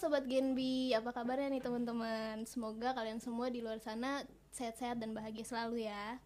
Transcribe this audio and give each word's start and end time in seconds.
Sobat 0.00 0.24
Genbi, 0.24 0.96
apa 0.96 1.12
kabarnya 1.12 1.52
nih 1.52 1.60
teman-teman? 1.60 2.48
Semoga 2.48 2.96
kalian 2.96 3.20
semua 3.20 3.52
di 3.52 3.60
luar 3.60 3.84
sana 3.84 4.24
sehat-sehat 4.48 4.96
dan 4.96 5.12
bahagia 5.12 5.44
selalu 5.44 5.84
ya. 5.84 6.16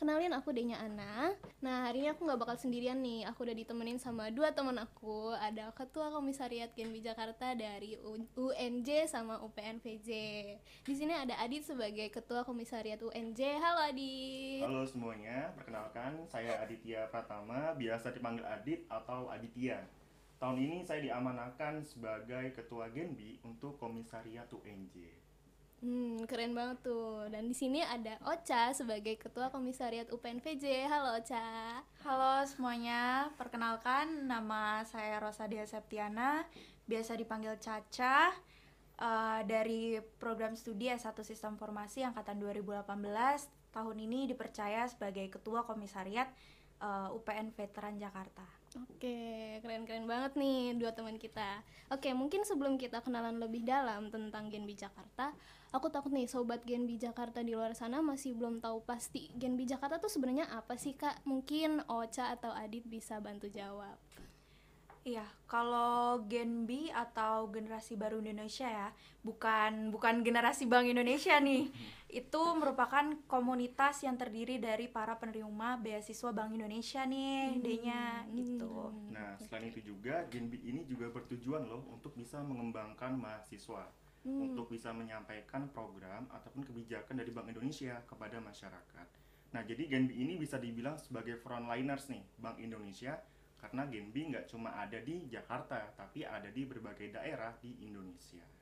Kenalin 0.00 0.32
aku 0.32 0.48
Denya 0.56 0.80
Ana. 0.80 1.36
Nah 1.60 1.84
hari 1.84 2.00
ini 2.00 2.08
aku 2.08 2.24
gak 2.24 2.40
bakal 2.40 2.56
sendirian 2.56 2.96
nih. 3.04 3.28
Aku 3.28 3.44
udah 3.44 3.52
ditemenin 3.52 4.00
sama 4.00 4.32
dua 4.32 4.56
teman 4.56 4.80
aku. 4.80 5.36
Ada 5.44 5.76
Ketua 5.76 6.08
Komisariat 6.08 6.72
Genbi 6.72 7.04
Jakarta 7.04 7.52
dari 7.52 8.00
UNJ 8.32 9.04
sama 9.12 9.44
UPNVJ 9.44 10.08
Di 10.88 10.94
sini 10.96 11.12
ada 11.12 11.36
Adit 11.44 11.68
sebagai 11.68 12.08
Ketua 12.08 12.48
Komisariat 12.48 13.04
UNJ 13.04 13.60
Halo 13.60 13.92
Adit. 13.92 14.64
Halo 14.64 14.88
semuanya, 14.88 15.52
perkenalkan 15.52 16.24
saya 16.32 16.64
Aditya 16.64 17.12
Pratama. 17.12 17.76
Biasa 17.76 18.08
dipanggil 18.08 18.48
Adit 18.48 18.88
atau 18.88 19.28
Aditya 19.28 19.84
Tahun 20.38 20.54
ini 20.54 20.86
saya 20.86 21.02
diamanahkan 21.02 21.82
sebagai 21.82 22.54
Ketua 22.54 22.86
Genbi 22.94 23.42
untuk 23.42 23.74
Komisariat 23.74 24.46
UNJ. 24.54 25.10
Hmm, 25.82 26.22
keren 26.30 26.54
banget 26.54 26.78
tuh. 26.86 27.26
Dan 27.26 27.50
di 27.50 27.56
sini 27.58 27.82
ada 27.82 28.14
Ocha 28.22 28.70
sebagai 28.70 29.18
Ketua 29.18 29.50
Komisariat 29.50 30.06
UPNVJ. 30.14 30.86
Halo 30.86 31.18
Ocha. 31.18 31.82
Halo 32.06 32.46
semuanya, 32.46 33.34
perkenalkan 33.34 34.30
nama 34.30 34.86
saya 34.86 35.18
Rosadia 35.18 35.66
Septiana, 35.66 36.46
biasa 36.86 37.18
dipanggil 37.18 37.58
Caca. 37.58 38.30
Uh, 38.98 39.46
dari 39.46 40.02
program 40.18 40.58
studi 40.58 40.90
S1 40.90 41.14
Sistem 41.22 41.54
Formasi 41.54 42.02
angkatan 42.02 42.42
2018 42.42 42.82
tahun 43.70 43.96
ini 44.02 44.26
dipercaya 44.26 44.86
sebagai 44.90 45.30
Ketua 45.34 45.62
Komisariat 45.66 46.30
uh, 46.82 47.10
UPN 47.14 47.54
Veteran 47.54 47.98
Jakarta. 47.98 48.57
Oke, 48.76 49.56
keren-keren 49.64 50.04
banget 50.04 50.36
nih 50.36 50.76
dua 50.76 50.92
teman 50.92 51.16
kita. 51.16 51.64
Oke, 51.88 52.12
mungkin 52.12 52.44
sebelum 52.44 52.76
kita 52.76 53.00
kenalan 53.00 53.40
lebih 53.40 53.64
dalam 53.64 54.12
tentang 54.12 54.52
Genbi 54.52 54.76
Jakarta, 54.76 55.32
aku 55.72 55.88
takut 55.88 56.12
nih 56.12 56.28
sobat 56.28 56.60
Genbi 56.68 57.00
Jakarta 57.00 57.40
di 57.40 57.56
luar 57.56 57.72
sana 57.72 58.04
masih 58.04 58.36
belum 58.36 58.60
tahu 58.60 58.84
pasti 58.84 59.32
Genbi 59.40 59.64
Jakarta 59.64 59.96
tuh 59.96 60.12
sebenarnya 60.12 60.52
apa 60.52 60.76
sih 60.76 60.92
Kak? 60.92 61.24
Mungkin 61.24 61.88
Ocha 61.88 62.28
atau 62.28 62.52
Adit 62.52 62.84
bisa 62.84 63.16
bantu 63.24 63.48
jawab. 63.48 63.96
Iya, 65.08 65.24
kalau 65.48 66.20
Gen 66.28 66.68
B 66.68 66.92
atau 66.92 67.48
generasi 67.48 67.96
baru 67.96 68.20
Indonesia 68.20 68.68
ya, 68.68 68.92
bukan 69.24 69.88
bukan 69.88 70.20
generasi 70.20 70.68
Bank 70.68 70.84
Indonesia 70.84 71.40
nih. 71.40 71.72
Itu 72.12 72.52
merupakan 72.60 73.16
komunitas 73.24 74.04
yang 74.04 74.20
terdiri 74.20 74.60
dari 74.60 74.84
para 74.84 75.16
penerima 75.16 75.80
beasiswa 75.80 76.28
Bank 76.28 76.52
Indonesia 76.52 77.08
nih, 77.08 77.56
hmm. 77.56 77.60
D-nya 77.64 78.04
gitu. 78.36 78.92
Nah, 79.08 79.40
selain 79.40 79.72
itu 79.72 79.80
juga 79.80 80.28
Gen 80.28 80.52
B 80.52 80.60
ini 80.60 80.84
juga 80.84 81.08
bertujuan 81.08 81.64
loh 81.64 81.88
untuk 81.88 82.12
bisa 82.12 82.44
mengembangkan 82.44 83.16
mahasiswa. 83.16 83.88
Hmm. 84.28 84.52
Untuk 84.52 84.68
bisa 84.68 84.92
menyampaikan 84.92 85.72
program 85.72 86.28
ataupun 86.28 86.68
kebijakan 86.68 87.16
dari 87.16 87.32
Bank 87.32 87.48
Indonesia 87.48 87.96
kepada 88.04 88.44
masyarakat. 88.44 89.08
Nah, 89.56 89.64
jadi 89.64 89.88
Gen 89.88 90.04
B 90.04 90.20
ini 90.20 90.36
bisa 90.36 90.60
dibilang 90.60 91.00
sebagai 91.00 91.40
frontliners 91.40 92.12
nih 92.12 92.20
Bank 92.36 92.60
Indonesia 92.60 93.16
karena 93.58 93.82
Genbi 93.90 94.30
nggak 94.34 94.46
cuma 94.48 94.74
ada 94.78 94.98
di 95.02 95.26
Jakarta 95.26 95.90
tapi 95.98 96.22
ada 96.22 96.48
di 96.48 96.62
berbagai 96.62 97.14
daerah 97.14 97.54
di 97.58 97.82
Indonesia. 97.82 98.58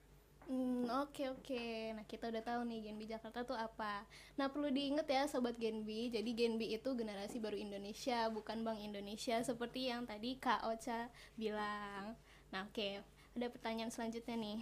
Hmm, 0.47 0.86
oke 1.02 1.11
okay, 1.11 1.27
oke. 1.27 1.42
Okay. 1.42 1.91
Nah, 1.91 2.06
kita 2.06 2.30
udah 2.30 2.39
tahu 2.39 2.70
nih 2.70 2.86
Genbi 2.86 3.11
Jakarta 3.11 3.42
tuh 3.42 3.58
apa. 3.58 4.06
Nah, 4.39 4.47
perlu 4.47 4.70
diingat 4.70 5.11
ya 5.11 5.27
sobat 5.27 5.58
Genbi. 5.58 6.06
Jadi 6.06 6.30
Genbi 6.39 6.70
itu 6.70 6.94
generasi 6.94 7.42
baru 7.42 7.58
Indonesia, 7.58 8.30
bukan 8.30 8.62
Bank 8.62 8.78
Indonesia 8.78 9.42
seperti 9.42 9.91
yang 9.91 10.06
tadi 10.06 10.39
Kak 10.39 10.62
Ocha 10.70 11.11
bilang. 11.34 12.14
Nah, 12.55 12.62
oke. 12.62 12.78
Okay. 12.78 13.02
Ada 13.34 13.50
pertanyaan 13.50 13.91
selanjutnya 13.91 14.39
nih. 14.39 14.58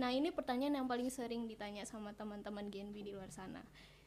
Nah, 0.00 0.10
ini 0.16 0.32
pertanyaan 0.32 0.80
yang 0.80 0.88
paling 0.88 1.12
sering 1.12 1.44
ditanya 1.44 1.84
sama 1.84 2.16
teman-teman 2.16 2.72
Genbi 2.72 3.04
di 3.04 3.12
luar 3.12 3.28
sana. 3.28 3.60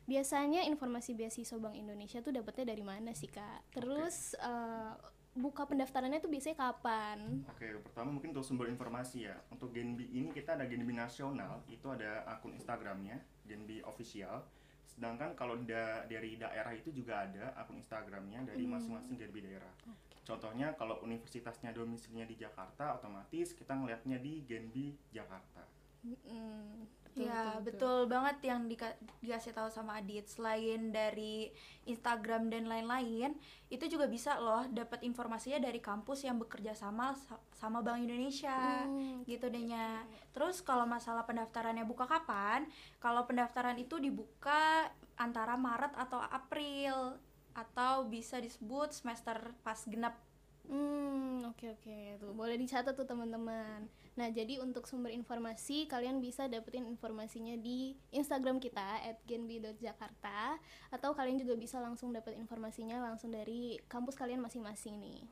Biasanya 0.09 0.65
informasi 0.65 1.13
beasiswa 1.13 1.57
Bank 1.61 1.77
Indonesia 1.77 2.17
tuh 2.25 2.33
dapetnya 2.33 2.73
dari 2.73 2.81
mana 2.81 3.13
sih, 3.13 3.29
Kak? 3.29 3.77
Terus 3.77 4.33
okay. 4.37 4.41
uh, 4.41 4.97
eh, 4.97 5.14
buka 5.35 5.67
pendaftarannya 5.67 6.23
itu 6.23 6.31
biasanya 6.31 6.57
kapan? 6.57 7.43
Oke, 7.51 7.67
pertama 7.83 8.15
mungkin 8.15 8.31
untuk 8.31 8.47
sumber 8.47 8.71
informasi 8.71 9.27
ya. 9.27 9.35
Untuk 9.51 9.75
Genbi 9.75 10.07
ini 10.15 10.31
kita 10.31 10.55
ada 10.55 10.63
Genbi 10.63 10.95
nasional, 10.95 11.61
itu 11.67 11.85
ada 11.91 12.23
akun 12.25 12.55
Instagramnya, 12.55 13.19
Genbi 13.43 13.83
official. 13.83 14.47
Sedangkan 14.87 15.35
kalau 15.35 15.59
da 15.59 16.07
dari 16.07 16.39
daerah 16.39 16.71
itu 16.71 16.89
juga 16.95 17.27
ada 17.27 17.51
akun 17.59 17.83
Instagramnya 17.83 18.47
dari 18.47 18.63
hmm. 18.63 18.71
masing-masing. 18.71 19.15
Genbi 19.19 19.43
daerah. 19.43 19.73
Okay. 19.83 20.23
Contohnya 20.25 20.73
kalau 20.73 21.03
universitasnya 21.05 21.69
domisilinya 21.75 22.25
di 22.25 22.39
Jakarta, 22.39 22.97
otomatis 22.97 23.53
kita 23.53 23.75
ngelihatnya 23.75 24.17
di 24.23 24.41
Genbi 24.47 24.95
Jakarta. 25.11 25.67
Hmm 26.01 27.04
betul, 27.15 27.31
ya 27.31 27.39
betul, 27.39 27.55
betul. 27.55 27.71
betul 27.71 27.99
banget 28.11 28.37
yang 28.43 28.61
di, 28.67 28.75
dikasih 29.23 29.55
tahu 29.55 29.69
sama 29.71 30.03
Adit 30.03 30.27
selain 30.27 30.91
dari 30.91 31.47
Instagram 31.87 32.51
dan 32.51 32.67
lain-lain 32.67 33.31
itu 33.71 33.85
juga 33.87 34.11
bisa 34.11 34.35
loh 34.37 34.67
dapat 34.67 35.01
informasinya 35.07 35.63
dari 35.63 35.79
kampus 35.79 36.27
yang 36.27 36.35
bekerja 36.35 36.75
sama 36.75 37.15
sama 37.55 37.79
Bank 37.79 38.03
Indonesia 38.03 38.83
hmm, 38.83 39.23
gitu 39.25 39.47
dehnya 39.47 40.03
terus 40.35 40.59
kalau 40.59 40.83
masalah 40.83 41.23
pendaftarannya 41.23 41.87
buka 41.87 42.03
kapan 42.03 42.67
kalau 42.99 43.23
pendaftaran 43.23 43.79
itu 43.79 43.95
dibuka 43.97 44.91
antara 45.15 45.55
Maret 45.55 45.95
atau 45.95 46.19
April 46.19 47.15
atau 47.55 48.03
bisa 48.11 48.35
disebut 48.43 48.91
semester 48.91 49.55
pas 49.63 49.79
genap 49.87 50.19
Hmm, 50.65 51.45
oke 51.45 51.61
okay, 51.61 51.69
oke. 51.77 51.81
Okay. 51.85 52.17
Tuh, 52.17 52.33
boleh 52.33 52.57
dicatat 52.57 52.97
tuh 52.97 53.05
teman-teman. 53.05 53.85
Nah, 54.15 54.31
jadi 54.31 54.63
untuk 54.63 54.87
sumber 54.87 55.11
informasi 55.11 55.91
kalian 55.91 56.23
bisa 56.23 56.47
dapetin 56.47 56.87
informasinya 56.87 57.59
di 57.59 57.99
Instagram 58.15 58.63
kita 58.63 59.03
@genbi.jakarta 59.27 60.55
atau 60.87 61.11
kalian 61.11 61.35
juga 61.35 61.59
bisa 61.59 61.83
langsung 61.83 62.15
dapat 62.15 62.39
informasinya 62.39 63.03
langsung 63.03 63.35
dari 63.35 63.75
kampus 63.91 64.15
kalian 64.15 64.39
masing-masing 64.39 64.95
nih. 65.03 65.27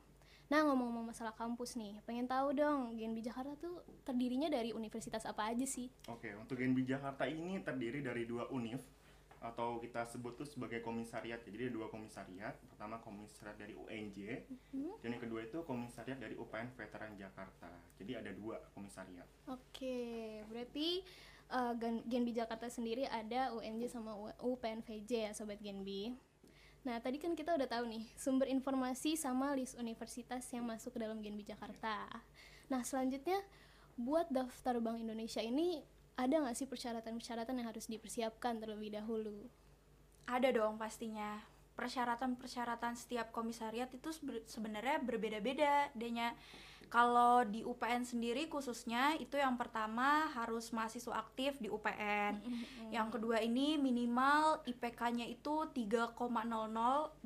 Nah, 0.52 0.60
ngomong-ngomong 0.68 1.08
masalah 1.08 1.32
kampus 1.32 1.80
nih, 1.80 1.96
pengen 2.04 2.28
tahu 2.28 2.52
dong 2.52 3.00
Genbi 3.00 3.24
Jakarta 3.24 3.56
tuh 3.56 3.80
terdirinya 4.04 4.52
dari 4.52 4.76
universitas 4.76 5.24
apa 5.24 5.48
aja 5.48 5.64
sih? 5.64 5.88
Oke, 6.12 6.36
untuk 6.36 6.60
Genbi 6.60 6.84
Jakarta 6.84 7.24
ini 7.24 7.64
terdiri 7.64 8.04
dari 8.04 8.28
dua 8.28 8.52
univ, 8.52 8.84
atau 9.44 9.76
kita 9.76 10.08
sebut 10.08 10.40
tuh 10.40 10.48
sebagai 10.48 10.80
komisariat. 10.80 11.44
Jadi 11.44 11.68
ada 11.68 11.72
dua 11.76 11.92
komisariat. 11.92 12.56
Pertama 12.64 12.96
komisariat 13.04 13.60
dari 13.60 13.76
UNJ, 13.76 14.48
mm-hmm. 14.48 15.04
dan 15.04 15.08
yang 15.12 15.22
kedua 15.22 15.44
itu 15.44 15.60
komisariat 15.68 16.16
dari 16.16 16.32
UPN 16.32 16.72
Veteran 16.72 17.12
Jakarta. 17.20 17.68
Jadi 18.00 18.12
ada 18.16 18.32
dua 18.32 18.56
komisariat. 18.72 19.28
Oke, 19.44 20.40
berarti 20.48 21.04
uh, 21.52 21.76
Genbi 22.08 22.32
Jakarta 22.32 22.72
sendiri 22.72 23.04
ada 23.04 23.52
UNJ 23.52 23.92
sama 23.92 24.16
UPN 24.40 24.80
VJ 24.80 25.12
ya, 25.28 25.30
sobat 25.36 25.60
Genbi. 25.60 26.16
Nah, 26.84 27.00
tadi 27.00 27.16
kan 27.16 27.32
kita 27.32 27.56
udah 27.56 27.68
tahu 27.68 27.88
nih 27.88 28.04
sumber 28.16 28.48
informasi 28.48 29.16
sama 29.16 29.56
list 29.56 29.76
universitas 29.80 30.44
yang 30.52 30.68
masuk 30.68 30.96
ke 30.96 30.98
dalam 31.00 31.20
Genbi 31.20 31.44
Jakarta. 31.44 32.08
Nah, 32.68 32.84
selanjutnya 32.84 33.40
buat 33.96 34.28
daftar 34.28 34.82
Bank 34.84 35.00
Indonesia 35.00 35.40
ini 35.40 35.80
ada 36.14 36.34
nggak 36.40 36.54
sih 36.54 36.70
persyaratan-persyaratan 36.70 37.58
yang 37.58 37.68
harus 37.70 37.90
dipersiapkan 37.90 38.62
terlebih 38.62 38.94
dahulu? 38.94 39.50
Ada 40.30 40.54
dong 40.54 40.78
pastinya. 40.78 41.42
Persyaratan-persyaratan 41.74 42.94
setiap 42.94 43.34
komisariat 43.34 43.90
itu 43.90 44.14
sebenarnya 44.46 45.02
berbeda-beda. 45.02 45.90
Denya 45.90 46.30
kalau 46.86 47.42
di 47.42 47.66
UPN 47.66 48.06
sendiri 48.06 48.46
khususnya 48.46 49.18
itu 49.18 49.34
yang 49.34 49.58
pertama 49.58 50.30
harus 50.38 50.70
mahasiswa 50.70 51.18
aktif 51.18 51.58
di 51.58 51.66
UPN. 51.66 52.38
Yang 52.94 53.18
kedua 53.18 53.42
ini 53.42 53.74
minimal 53.74 54.62
IPK-nya 54.70 55.26
itu 55.26 55.66
3,00 55.74 56.14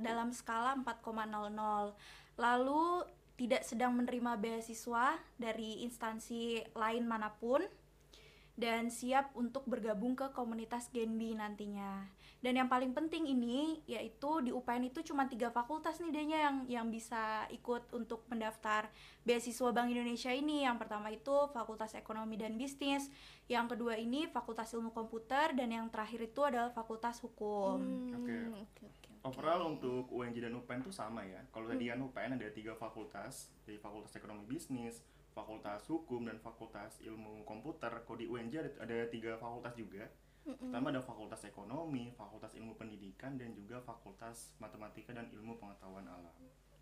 dalam 0.01 0.33
skala 0.33 0.73
4,00. 0.81 1.93
Lalu 2.41 3.05
tidak 3.37 3.69
sedang 3.69 3.93
menerima 4.01 4.41
beasiswa 4.41 5.21
dari 5.37 5.85
instansi 5.85 6.65
lain 6.73 7.05
mana 7.05 7.29
pun 7.37 7.61
dan 8.59 8.91
siap 8.91 9.31
untuk 9.39 9.63
bergabung 9.71 10.19
ke 10.19 10.35
komunitas 10.35 10.91
Genbi 10.91 11.39
nantinya. 11.39 12.11
Dan 12.39 12.55
yang 12.55 12.71
paling 12.71 12.95
penting 12.95 13.27
ini 13.27 13.83
yaitu 13.87 14.43
di 14.43 14.51
UPN 14.55 14.91
itu 14.91 15.03
cuma 15.07 15.27
tiga 15.27 15.51
fakultas 15.51 15.99
nih 15.99 16.11
dehnya 16.11 16.39
yang 16.39 16.57
yang 16.71 16.87
bisa 16.87 17.47
ikut 17.51 17.91
untuk 17.91 18.27
mendaftar 18.31 18.91
beasiswa 19.27 19.71
Bank 19.75 19.91
Indonesia 19.91 20.31
ini. 20.31 20.63
Yang 20.67 20.87
pertama 20.87 21.11
itu 21.11 21.35
Fakultas 21.51 21.99
Ekonomi 21.99 22.39
dan 22.39 22.55
Bisnis, 22.55 23.11
yang 23.51 23.67
kedua 23.67 23.99
ini 23.99 24.31
Fakultas 24.31 24.71
Ilmu 24.71 24.95
Komputer 24.95 25.55
dan 25.55 25.71
yang 25.71 25.87
terakhir 25.91 26.31
itu 26.31 26.41
adalah 26.47 26.71
Fakultas 26.71 27.19
Hukum. 27.23 27.79
Hmm, 27.79 28.23
Oke. 28.23 28.31
Okay. 28.31 28.43
Okay, 28.47 28.87
okay, 28.87 29.15
Overall 29.27 29.75
untuk 29.75 30.07
UNJ 30.15 30.47
dan 30.47 30.55
UPN 30.55 30.87
itu 30.87 30.95
sama 30.95 31.27
ya. 31.27 31.43
Kalau 31.51 31.67
tadi 31.67 31.91
kan 31.91 31.99
UPN 31.99 32.39
ada 32.39 32.47
tiga 32.55 32.79
fakultas, 32.79 33.51
dari 33.67 33.83
Fakultas 33.83 34.15
Ekonomi 34.15 34.47
Bisnis, 34.47 35.03
fakultas 35.39 35.87
hukum 35.87 36.27
dan 36.27 36.43
fakultas 36.43 36.99
ilmu 37.07 37.47
komputer. 37.47 37.95
Kalau 38.03 38.19
di 38.19 38.27
UNJ 38.27 38.55
ada, 38.59 38.71
ada 38.83 38.97
tiga 39.07 39.39
fakultas 39.39 39.79
juga. 39.79 40.11
Pertama 40.49 40.89
ada 40.89 41.05
fakultas 41.05 41.45
ekonomi 41.45 42.09
fakultas 42.17 42.57
ilmu 42.57 42.73
pendidikan 42.81 43.37
dan 43.37 43.53
juga 43.53 43.85
fakultas 43.85 44.57
matematika 44.57 45.13
dan 45.13 45.29
ilmu 45.29 45.61
pengetahuan 45.61 46.09
alam. 46.09 46.33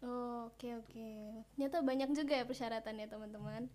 Oh, 0.06 0.46
oke 0.46 0.54
okay, 0.54 0.72
oke. 0.78 0.86
Okay. 0.92 1.42
ternyata 1.56 1.82
banyak 1.82 2.10
juga 2.14 2.34
ya 2.38 2.44
persyaratannya 2.46 3.06
teman-teman. 3.10 3.66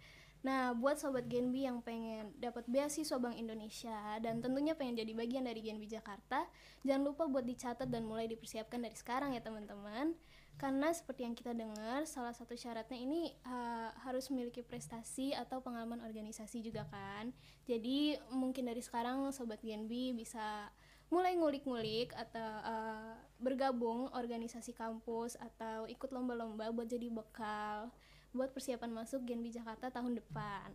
Nah, 0.41 0.73
buat 0.73 0.97
sobat 0.97 1.29
Genbi 1.29 1.69
yang 1.69 1.85
pengen 1.85 2.33
dapat 2.41 2.65
beasiswa 2.65 3.13
Bank 3.21 3.37
Indonesia 3.37 4.17
dan 4.17 4.41
tentunya 4.41 4.73
pengen 4.73 4.97
jadi 4.97 5.13
bagian 5.13 5.45
dari 5.45 5.61
Genbi 5.61 5.85
Jakarta, 5.85 6.49
jangan 6.81 7.13
lupa 7.13 7.29
buat 7.29 7.45
dicatat 7.45 7.85
dan 7.85 8.09
mulai 8.09 8.25
dipersiapkan 8.25 8.81
dari 8.81 8.97
sekarang 8.97 9.37
ya 9.37 9.41
teman-teman. 9.45 10.17
Karena 10.59 10.93
seperti 10.93 11.25
yang 11.25 11.33
kita 11.33 11.57
dengar, 11.57 12.05
salah 12.05 12.35
satu 12.35 12.53
syaratnya 12.53 12.99
ini 12.99 13.33
uh, 13.47 13.89
harus 14.05 14.29
memiliki 14.29 14.61
prestasi 14.61 15.33
atau 15.33 15.59
pengalaman 15.63 16.03
organisasi 16.05 16.61
juga 16.61 16.85
kan. 16.91 17.33
Jadi 17.65 18.19
mungkin 18.29 18.69
dari 18.69 18.83
sekarang 18.83 19.33
sobat 19.33 19.59
Genbi 19.65 20.13
bisa 20.13 20.69
mulai 21.11 21.35
ngulik-ngulik 21.35 22.15
atau 22.15 22.49
uh, 22.63 23.19
bergabung 23.41 24.07
organisasi 24.15 24.71
kampus 24.71 25.35
atau 25.35 25.83
ikut 25.89 26.07
lomba-lomba 26.13 26.71
buat 26.71 26.87
jadi 26.87 27.11
bekal 27.11 27.91
buat 28.31 28.55
persiapan 28.55 28.95
masuk 28.95 29.27
Genbi 29.27 29.51
Jakarta 29.51 29.91
tahun 29.91 30.15
depan. 30.15 30.71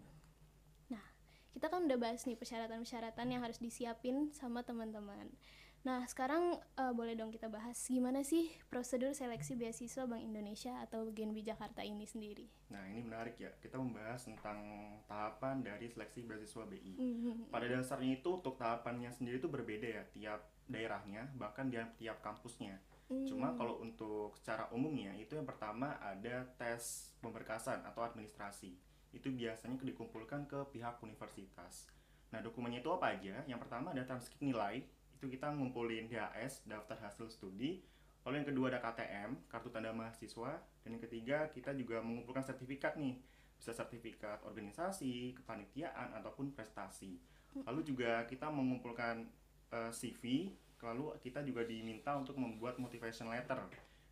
Nah, 0.92 1.04
kita 1.56 1.72
kan 1.72 1.88
udah 1.88 1.96
bahas 1.96 2.28
nih 2.28 2.36
persyaratan-persyaratan 2.36 3.26
yang 3.32 3.40
harus 3.40 3.56
disiapin 3.56 4.28
sama 4.36 4.60
teman-teman. 4.60 5.32
Nah, 5.86 6.02
sekarang 6.10 6.58
uh, 6.58 6.90
boleh 6.90 7.14
dong 7.14 7.30
kita 7.30 7.46
bahas 7.46 7.78
gimana 7.86 8.26
sih 8.26 8.50
prosedur 8.66 9.14
seleksi 9.14 9.54
beasiswa 9.54 10.02
Bank 10.10 10.18
Indonesia 10.18 10.82
atau 10.82 11.14
Genbi 11.14 11.46
Jakarta 11.46 11.86
ini 11.86 12.02
sendiri. 12.02 12.50
Nah, 12.74 12.82
ini 12.90 13.06
menarik 13.06 13.38
ya. 13.38 13.54
Kita 13.62 13.78
membahas 13.78 14.26
tentang 14.26 14.58
tahapan 15.06 15.62
dari 15.62 15.86
seleksi 15.86 16.26
beasiswa 16.26 16.66
BI. 16.66 16.98
Mm-hmm. 16.98 17.54
Pada 17.54 17.70
dasarnya 17.70 18.18
itu 18.18 18.34
untuk 18.34 18.58
tahapannya 18.58 19.14
sendiri 19.14 19.38
itu 19.38 19.46
berbeda 19.46 19.86
ya 19.86 20.02
tiap 20.10 20.50
daerahnya, 20.66 21.30
bahkan 21.38 21.70
di 21.70 21.78
tiap 22.02 22.18
kampusnya. 22.18 22.82
Hmm. 23.06 23.22
Cuma 23.22 23.54
kalau 23.54 23.78
untuk 23.78 24.34
secara 24.42 24.66
umumnya 24.74 25.14
itu 25.14 25.38
yang 25.38 25.46
pertama 25.46 25.94
ada 26.02 26.42
tes 26.58 27.14
pemberkasan 27.22 27.86
atau 27.86 28.02
administrasi. 28.02 28.74
Itu 29.14 29.30
biasanya 29.30 29.78
dikumpulkan 29.78 30.50
ke 30.50 30.66
pihak 30.74 30.98
universitas. 31.06 31.86
Nah, 32.34 32.42
dokumennya 32.42 32.82
itu 32.82 32.90
apa 32.90 33.14
aja? 33.14 33.46
Yang 33.46 33.62
pertama 33.62 33.94
ada 33.94 34.02
transkrip 34.02 34.42
nilai, 34.42 34.82
itu 35.16 35.32
kita 35.32 35.48
ngumpulin 35.56 36.12
DHS, 36.12 36.68
daftar 36.68 37.08
hasil 37.08 37.32
studi. 37.32 37.80
Lalu 38.28 38.44
yang 38.44 38.48
kedua 38.52 38.66
ada 38.68 38.84
KTM, 38.84 39.48
kartu 39.48 39.72
tanda 39.72 39.96
mahasiswa, 39.96 40.60
dan 40.84 40.90
yang 40.92 41.02
ketiga 41.02 41.48
kita 41.48 41.72
juga 41.72 42.04
mengumpulkan 42.04 42.44
sertifikat 42.44 43.00
nih. 43.00 43.16
Bisa 43.56 43.72
sertifikat 43.72 44.44
organisasi, 44.44 45.32
kepanitiaan 45.40 46.12
ataupun 46.20 46.52
prestasi. 46.52 47.16
Lalu 47.64 47.80
juga 47.88 48.28
kita 48.28 48.52
mengumpulkan 48.52 49.24
uh, 49.72 49.88
eh, 49.88 49.92
CV 49.96 50.52
lalu 50.84 51.16
kita 51.24 51.40
juga 51.40 51.64
diminta 51.64 52.12
untuk 52.14 52.36
membuat 52.36 52.76
motivation 52.76 53.32
letter 53.32 53.58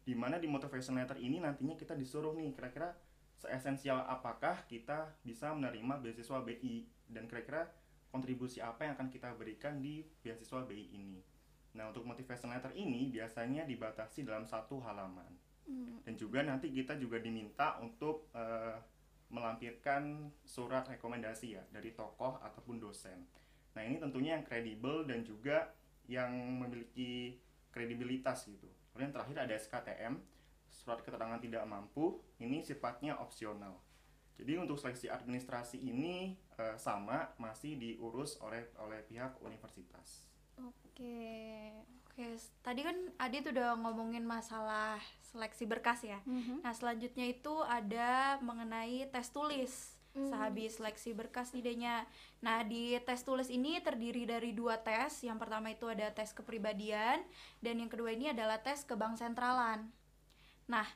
di 0.04 0.12
mana 0.16 0.40
di 0.40 0.48
motivation 0.48 0.96
letter 0.96 1.20
ini 1.20 1.40
nantinya 1.40 1.76
kita 1.76 1.96
disuruh 1.96 2.32
nih 2.36 2.52
kira-kira 2.56 2.92
seesensial 3.36 4.04
apakah 4.08 4.64
kita 4.68 5.12
bisa 5.24 5.52
menerima 5.52 6.00
beasiswa 6.00 6.40
BI 6.40 6.88
dan 7.08 7.28
kira-kira 7.28 7.68
kontribusi 8.14 8.62
apa 8.62 8.86
yang 8.86 8.94
akan 8.94 9.10
kita 9.10 9.34
berikan 9.34 9.82
di 9.82 10.06
beasiswa 10.22 10.62
BI 10.62 10.94
ini. 10.94 11.18
Nah 11.74 11.90
untuk 11.90 12.06
motivation 12.06 12.54
letter 12.54 12.70
ini 12.78 13.10
biasanya 13.10 13.66
dibatasi 13.66 14.22
dalam 14.22 14.46
satu 14.46 14.78
halaman 14.86 15.26
hmm. 15.66 16.06
dan 16.06 16.14
juga 16.14 16.46
nanti 16.46 16.70
kita 16.70 16.94
juga 16.94 17.18
diminta 17.18 17.82
untuk 17.82 18.30
uh, 18.38 18.78
melampirkan 19.34 20.30
surat 20.46 20.86
rekomendasi 20.86 21.58
ya 21.58 21.62
dari 21.74 21.90
tokoh 21.90 22.38
ataupun 22.38 22.78
dosen. 22.78 23.26
Nah 23.74 23.82
ini 23.82 23.98
tentunya 23.98 24.38
yang 24.38 24.46
kredibel 24.46 25.02
dan 25.02 25.26
juga 25.26 25.74
yang 26.06 26.30
memiliki 26.30 27.42
kredibilitas 27.74 28.46
gitu. 28.46 28.70
Kemudian 28.94 29.10
terakhir 29.10 29.36
ada 29.42 29.54
SKTM, 29.58 30.14
surat 30.70 31.02
keterangan 31.02 31.42
tidak 31.42 31.66
mampu, 31.66 32.22
ini 32.38 32.62
sifatnya 32.62 33.18
opsional. 33.18 33.82
Jadi 34.34 34.58
untuk 34.58 34.76
seleksi 34.76 35.06
administrasi 35.06 35.78
ini 35.78 36.34
e, 36.58 36.64
sama 36.74 37.30
masih 37.38 37.78
diurus 37.78 38.36
oleh 38.42 38.66
oleh 38.82 39.00
pihak 39.06 39.38
universitas. 39.42 40.26
Oke. 40.58 41.70
Oke, 42.14 42.38
tadi 42.62 42.86
kan 42.86 42.94
Adit 43.18 43.50
udah 43.50 43.74
ngomongin 43.74 44.22
masalah 44.22 45.02
seleksi 45.34 45.66
berkas 45.66 46.06
ya. 46.06 46.22
Mm 46.22 46.42
-hmm. 46.42 46.58
Nah, 46.62 46.70
selanjutnya 46.70 47.26
itu 47.26 47.54
ada 47.66 48.38
mengenai 48.38 49.10
tes 49.10 49.34
tulis 49.34 49.94
hmm. 50.14 50.30
sehabis 50.30 50.78
seleksi 50.78 51.10
berkas 51.12 51.50
idenya. 51.52 52.06
Nah, 52.40 52.62
di 52.62 52.94
tes 53.02 53.20
tulis 53.26 53.50
ini 53.50 53.82
terdiri 53.82 54.24
dari 54.24 54.54
dua 54.54 54.80
tes. 54.80 55.26
Yang 55.26 55.38
pertama 55.42 55.74
itu 55.74 55.90
ada 55.90 56.08
tes 56.14 56.30
kepribadian 56.30 57.20
dan 57.60 57.74
yang 57.82 57.90
kedua 57.90 58.14
ini 58.14 58.30
adalah 58.30 58.62
tes 58.62 58.86
ke 58.86 58.94
bank 58.94 59.18
sentralan. 59.18 59.90
Nah, 60.70 60.86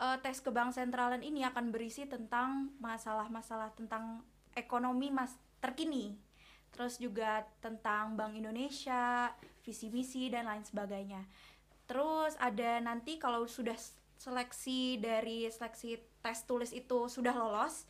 uh, 0.00 0.16
tes 0.20 0.38
ke 0.40 0.50
bank 0.52 0.72
sentralan 0.72 1.20
ini 1.24 1.44
akan 1.44 1.72
berisi 1.72 2.04
tentang 2.08 2.72
masalah-masalah 2.80 3.72
tentang 3.76 4.24
ekonomi 4.56 5.12
mas 5.12 5.36
terkini. 5.60 6.16
Terus 6.76 7.00
juga 7.00 7.48
tentang 7.64 8.20
Bank 8.20 8.36
Indonesia, 8.36 9.32
visi 9.64 9.88
misi 9.88 10.28
dan 10.28 10.44
lain 10.44 10.60
sebagainya. 10.60 11.24
Terus 11.88 12.36
ada 12.36 12.76
nanti 12.84 13.16
kalau 13.16 13.48
sudah 13.48 13.76
seleksi 14.20 15.00
dari 15.00 15.48
seleksi 15.48 15.96
tes 16.20 16.44
tulis 16.44 16.76
itu 16.76 17.08
sudah 17.08 17.32
lolos, 17.32 17.88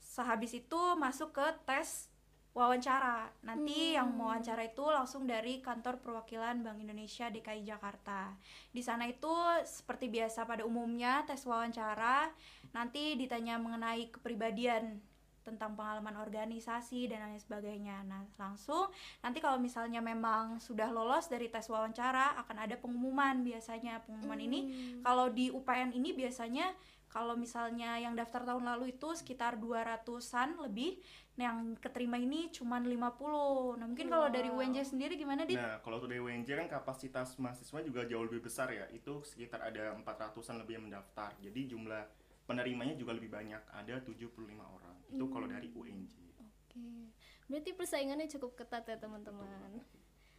sehabis 0.00 0.56
itu 0.56 0.80
masuk 0.96 1.36
ke 1.36 1.46
tes 1.68 2.08
wawancara. 2.56 3.28
Nanti 3.44 3.92
hmm. 3.92 3.96
yang 4.00 4.08
wawancara 4.16 4.64
itu 4.64 4.80
langsung 4.88 5.28
dari 5.28 5.60
kantor 5.60 6.00
perwakilan 6.00 6.64
Bank 6.64 6.80
Indonesia 6.80 7.28
DKI 7.28 7.68
Jakarta. 7.68 8.32
Di 8.72 8.80
sana 8.80 9.04
itu 9.04 9.28
seperti 9.68 10.08
biasa 10.08 10.48
pada 10.48 10.64
umumnya 10.64 11.20
tes 11.28 11.44
wawancara 11.44 12.32
nanti 12.72 13.20
ditanya 13.20 13.60
mengenai 13.60 14.08
kepribadian 14.08 15.04
tentang 15.46 15.78
pengalaman 15.78 16.18
organisasi 16.18 17.06
dan 17.06 17.22
lain 17.22 17.38
sebagainya. 17.38 18.02
Nah, 18.02 18.26
langsung 18.34 18.90
nanti 19.22 19.38
kalau 19.38 19.62
misalnya 19.62 20.02
memang 20.02 20.58
sudah 20.58 20.90
lolos 20.90 21.30
dari 21.30 21.46
tes 21.46 21.70
wawancara 21.70 22.34
akan 22.42 22.66
ada 22.66 22.74
pengumuman 22.80 23.44
biasanya. 23.46 24.02
Pengumuman 24.02 24.40
hmm. 24.42 24.46
ini 24.48 24.60
kalau 25.06 25.30
di 25.30 25.52
UPN 25.52 25.94
ini 25.94 26.16
biasanya 26.16 26.74
kalau 27.06 27.38
misalnya 27.38 27.96
yang 28.02 28.18
daftar 28.18 28.42
tahun 28.42 28.66
lalu 28.66 28.92
itu 28.98 29.14
sekitar 29.14 29.56
200-an 29.62 30.58
lebih 30.66 30.98
nah 31.36 31.52
yang 31.52 31.76
keterima 31.76 32.16
ini 32.16 32.48
cuma 32.48 32.80
50 32.80 33.76
nah 33.76 33.86
mungkin 33.86 34.08
wow. 34.08 34.12
kalau 34.16 34.28
dari 34.32 34.48
UNJ 34.48 34.88
sendiri 34.88 35.20
gimana 35.20 35.44
Dit? 35.44 35.60
Nah 35.60 35.84
kalau 35.84 36.00
dari 36.00 36.16
UNJ 36.16 36.48
kan 36.64 36.68
kapasitas 36.80 37.36
mahasiswa 37.36 37.84
juga 37.84 38.08
jauh 38.08 38.24
lebih 38.24 38.40
besar 38.48 38.72
ya 38.72 38.88
itu 38.88 39.20
sekitar 39.20 39.60
ada 39.60 39.92
400-an 40.00 40.64
lebih 40.64 40.80
yang 40.80 40.84
mendaftar 40.88 41.36
jadi 41.44 41.76
jumlah 41.76 42.02
penerimanya 42.48 42.96
juga 42.96 43.12
lebih 43.12 43.28
banyak 43.28 43.62
ada 43.68 43.94
75 44.00 44.32
orang 44.56 44.96
itu 45.12 45.24
hmm. 45.24 45.32
kalau 45.32 45.46
dari 45.46 45.68
UNJ 45.68 46.14
Oke 46.40 47.12
berarti 47.46 47.70
persaingannya 47.76 48.26
cukup 48.32 48.56
ketat 48.56 48.88
ya 48.88 48.96
teman-teman 48.96 49.84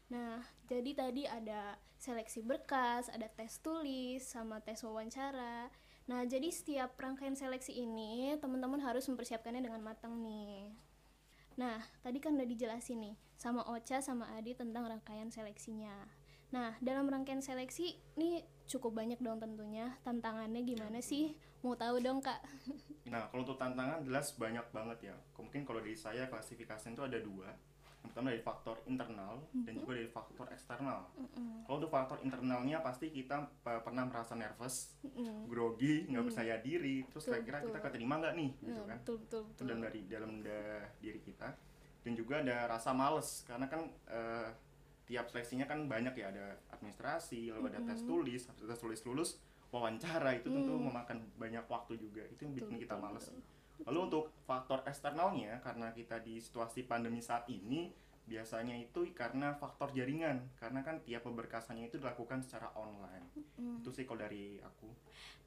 Nah, 0.07 0.39
jadi 0.71 0.91
tadi 0.95 1.27
ada 1.27 1.75
seleksi 1.99 2.39
berkas, 2.39 3.11
ada 3.11 3.27
tes 3.27 3.59
tulis, 3.59 4.23
sama 4.23 4.63
tes 4.63 4.79
wawancara. 4.83 5.67
Nah, 6.07 6.23
jadi 6.23 6.47
setiap 6.47 6.95
rangkaian 6.95 7.35
seleksi 7.35 7.75
ini 7.75 8.39
teman-teman 8.39 8.79
harus 8.79 9.03
mempersiapkannya 9.11 9.59
dengan 9.59 9.83
matang 9.83 10.15
nih. 10.23 10.71
Nah, 11.57 11.81
tadi 12.05 12.21
kan 12.21 12.37
udah 12.37 12.45
dijelasin 12.45 13.01
nih 13.01 13.15
sama 13.33 13.65
Ocha 13.65 13.97
sama 13.97 14.29
Adi 14.37 14.53
tentang 14.53 14.85
rangkaian 14.85 15.33
seleksinya. 15.33 16.05
Nah, 16.53 16.77
dalam 16.79 17.09
rangkaian 17.09 17.43
seleksi 17.43 17.97
nih 18.15 18.45
cukup 18.69 18.93
banyak 18.93 19.19
dong 19.19 19.41
tentunya. 19.41 19.97
Tantangannya 20.05 20.61
gimana 20.63 21.01
sih? 21.01 21.33
Mau 21.65 21.73
tahu 21.73 21.99
dong, 21.99 22.21
Kak? 22.21 22.39
Nah, 23.07 23.31
kalau 23.31 23.47
untuk 23.47 23.55
tantangan 23.55 24.03
jelas 24.03 24.35
banyak 24.35 24.67
banget 24.75 24.99
ya. 25.11 25.15
Mungkin 25.39 25.63
kalau 25.63 25.79
dari 25.79 25.95
saya 25.95 26.27
klasifikasi 26.27 26.91
itu 26.91 26.99
ada 27.07 27.15
dua 27.23 27.55
pertama 28.01 28.33
dari 28.33 28.41
faktor 28.41 28.77
internal 28.89 29.37
mm-hmm. 29.37 29.63
dan 29.67 29.73
juga 29.77 29.91
dari 29.97 30.09
faktor 30.09 30.47
eksternal. 30.49 30.99
Mm-hmm. 31.17 31.65
Kalau 31.65 31.75
untuk 31.77 31.91
faktor 31.91 32.17
internalnya 32.23 32.77
pasti 32.81 33.13
kita 33.13 33.45
uh, 33.45 33.81
pernah 33.85 34.09
merasa 34.09 34.33
nervous, 34.33 34.97
mm-hmm. 35.05 35.45
grogi, 35.45 36.05
nggak 36.09 36.13
mm-hmm. 36.13 36.27
percaya 36.29 36.55
diri, 36.61 37.05
terus 37.09 37.23
kira-kira 37.29 37.57
kita 37.61 37.79
keterima 37.83 38.15
nggak 38.17 38.33
nih, 38.33 38.49
gitu 38.63 38.81
kan? 38.85 38.97
Betul, 39.01 39.17
betul, 39.21 39.41
betul. 39.49 39.63
Itu 39.65 39.69
dan 39.69 39.79
dari 39.83 39.99
dalam 40.09 40.31
da, 40.41 40.59
diri 40.97 41.19
kita. 41.21 41.49
Dan 42.01 42.13
juga 42.15 42.39
ada 42.39 42.57
rasa 42.71 42.95
males 42.95 43.43
karena 43.43 43.67
kan 43.67 43.81
uh, 44.07 44.49
tiap 45.07 45.27
seleksinya 45.27 45.67
kan 45.67 45.87
banyak 45.87 46.15
ya 46.15 46.31
ada 46.31 46.57
administrasi, 46.73 47.51
lalu 47.51 47.69
mm-hmm. 47.69 47.79
ada 47.79 47.79
tes 47.91 48.01
tulis, 48.07 48.41
tes 48.47 48.79
tulis 48.79 49.01
lulus, 49.03 49.29
wawancara 49.67 50.31
itu 50.39 50.47
tentu 50.47 50.73
mm. 50.73 50.83
memakan 50.87 51.17
banyak 51.35 51.65
waktu 51.67 51.99
juga. 51.99 52.23
Itu 52.31 52.47
yang 52.47 52.53
bikin 52.55 52.75
kita 52.87 52.95
males. 52.95 53.29
Lalu 53.85 53.99
untuk 54.09 54.23
faktor 54.47 54.81
eksternalnya 54.87 55.61
karena 55.61 55.93
kita 55.93 56.17
di 56.23 56.41
situasi 56.41 56.87
pandemi 56.87 57.21
saat 57.21 57.45
ini 57.51 57.93
Biasanya 58.27 58.75
itu 58.75 59.07
karena 59.15 59.55
faktor 59.55 59.95
jaringan, 59.95 60.51
karena 60.59 60.83
kan 60.83 60.99
tiap 61.07 61.23
pemberkasannya 61.23 61.87
itu 61.87 61.95
dilakukan 61.95 62.43
secara 62.43 62.75
online. 62.75 63.23
Mm. 63.55 63.79
Itu 63.79 63.95
sih 63.95 64.03
kalau 64.03 64.21
dari 64.27 64.59
aku. 64.59 64.91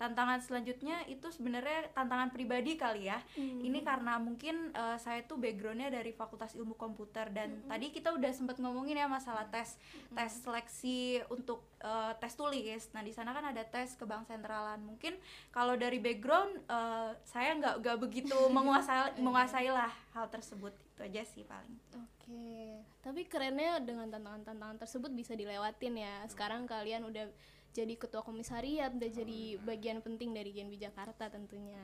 tantangan 0.01 0.41
selanjutnya 0.41 1.05
itu 1.13 1.29
sebenarnya 1.29 1.93
tantangan 1.93 2.33
pribadi 2.33 2.81
kali 2.81 3.13
ya. 3.13 3.21
Mm. 3.37 3.69
ini 3.69 3.79
karena 3.85 4.17
mungkin 4.17 4.73
eh, 4.73 4.97
saya 4.97 5.21
tuh 5.29 5.37
backgroundnya 5.37 5.93
dari 5.93 6.17
Fakultas 6.17 6.57
Ilmu 6.57 6.73
Komputer 6.73 7.29
dan 7.29 7.61
tadi 7.69 7.93
kita 7.93 8.17
udah 8.17 8.33
sempat 8.33 8.57
ngomongin 8.65 8.97
ya 8.97 9.05
masalah 9.05 9.45
tes 9.53 9.77
tes 10.17 10.33
seleksi 10.41 11.21
untuk 11.29 11.61
eh, 11.85 12.17
tes 12.17 12.33
tulis. 12.33 12.89
Nah 12.97 13.05
di 13.05 13.13
sana 13.13 13.37
kan 13.37 13.53
ada 13.53 13.61
tes 13.61 13.93
ke 13.93 14.09
bank 14.09 14.25
sentralan 14.25 14.81
mungkin 14.81 15.21
kalau 15.53 15.77
dari 15.77 16.01
background 16.01 16.65
eh, 16.65 17.13
saya 17.29 17.61
nggak 17.61 17.85
nggak 17.85 17.99
begitu 18.01 18.37
menguasai 18.57 19.21
menguasai 19.21 19.69
lah 19.69 19.93
hal 20.17 20.33
tersebut 20.33 20.73
itu 21.00 21.09
aja 21.09 21.25
sih 21.25 21.49
paling 21.49 21.80
Oke, 21.97 22.85
tapi 23.00 23.25
kerennya 23.25 23.80
dengan 23.80 24.12
tantangan-tantangan 24.12 24.76
tersebut 24.85 25.11
bisa 25.16 25.33
dilewatin 25.33 25.97
ya. 25.97 26.21
Sekarang 26.28 26.69
kalian 26.69 27.09
udah 27.09 27.33
jadi 27.73 27.97
ketua 27.97 28.21
komisariat, 28.21 28.92
udah 28.92 29.09
jadi 29.09 29.57
bagian 29.64 30.04
penting 30.04 30.37
dari 30.37 30.52
Genbi 30.52 30.76
Jakarta 30.76 31.33
tentunya. 31.33 31.80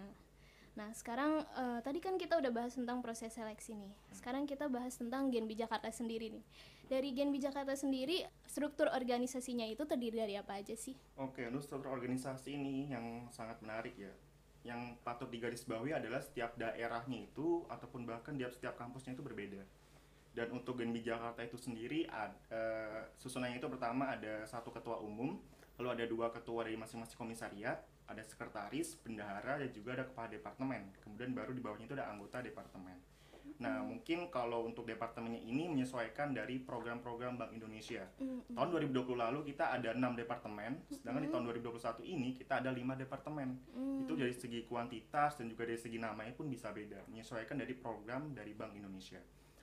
Nah, 0.76 0.92
sekarang 0.92 1.40
eh, 1.40 1.80
tadi 1.80 2.04
kan 2.04 2.20
kita 2.20 2.36
udah 2.36 2.52
bahas 2.52 2.76
tentang 2.76 3.00
proses 3.00 3.32
seleksi 3.32 3.72
nih. 3.80 3.92
Sekarang 4.12 4.44
kita 4.44 4.68
bahas 4.68 4.92
tentang 4.92 5.32
Genbi 5.32 5.56
Jakarta 5.56 5.88
sendiri 5.88 6.36
nih. 6.36 6.44
Dari 6.86 7.16
Genbi 7.16 7.40
Jakarta 7.40 7.72
sendiri, 7.72 8.22
struktur 8.44 8.92
organisasinya 8.92 9.64
itu 9.64 9.88
terdiri 9.88 10.20
dari 10.20 10.36
apa 10.36 10.60
aja 10.60 10.76
sih? 10.76 10.92
Oke, 11.16 11.48
untuk 11.48 11.64
struktur 11.64 11.96
organisasi 11.96 12.54
ini 12.54 12.92
yang 12.92 13.26
sangat 13.32 13.58
menarik 13.64 13.96
ya. 13.96 14.12
Yang 14.66 14.98
patut 15.06 15.30
digarisbawahi 15.30 15.94
adalah 15.94 16.18
setiap 16.18 16.58
daerahnya 16.58 17.30
itu 17.30 17.62
ataupun 17.70 18.02
bahkan 18.02 18.34
di 18.34 18.42
setiap 18.50 18.74
kampusnya 18.74 19.14
itu 19.14 19.22
berbeda. 19.22 19.62
Dan 20.34 20.50
untuk 20.52 20.76
Genbi 20.76 21.00
Jakarta 21.00 21.40
itu 21.46 21.54
sendiri, 21.54 22.04
ad- 22.10 22.34
eh, 22.50 23.08
susunannya 23.16 23.62
itu 23.62 23.70
pertama 23.70 24.10
ada 24.10 24.42
satu 24.44 24.74
ketua 24.74 24.98
umum, 25.00 25.38
lalu 25.78 25.88
ada 25.96 26.04
dua 26.04 26.28
ketua 26.34 26.66
dari 26.66 26.74
masing-masing 26.76 27.16
komisariat, 27.16 27.78
ada 28.10 28.22
sekretaris, 28.26 28.98
bendahara, 29.00 29.62
dan 29.62 29.70
juga 29.70 29.96
ada 29.96 30.04
kepala 30.04 30.28
departemen. 30.28 30.92
Kemudian 31.00 31.30
baru 31.32 31.54
di 31.54 31.62
bawahnya 31.62 31.86
itu 31.86 31.96
ada 31.96 32.10
anggota 32.10 32.42
departemen. 32.42 32.98
Nah, 33.56 33.80
mungkin 33.80 34.28
kalau 34.28 34.68
untuk 34.68 34.84
departemennya 34.84 35.40
ini 35.40 35.64
menyesuaikan 35.72 36.36
dari 36.36 36.60
program-program 36.60 37.40
Bank 37.40 37.56
Indonesia. 37.56 38.04
Tahun 38.52 38.68
2020 38.68 39.16
lalu 39.16 39.48
kita 39.48 39.72
ada 39.72 39.96
6 39.96 40.12
departemen, 40.12 40.84
sedangkan 40.92 41.22
di 41.24 41.30
tahun 41.32 41.44
2021 41.64 42.04
ini 42.04 42.28
kita 42.36 42.60
ada 42.60 42.68
5 42.68 43.00
departemen. 43.00 43.48
Itu 44.04 44.12
dari 44.12 44.36
segi 44.36 44.68
kuantitas 44.68 45.40
dan 45.40 45.48
juga 45.48 45.64
dari 45.64 45.80
segi 45.80 45.96
namanya 45.96 46.36
pun 46.36 46.52
bisa 46.52 46.68
beda, 46.68 47.08
menyesuaikan 47.08 47.56
dari 47.56 47.72
program 47.72 48.36
dari 48.36 48.52
Bank 48.52 48.76
Indonesia. 48.76 49.20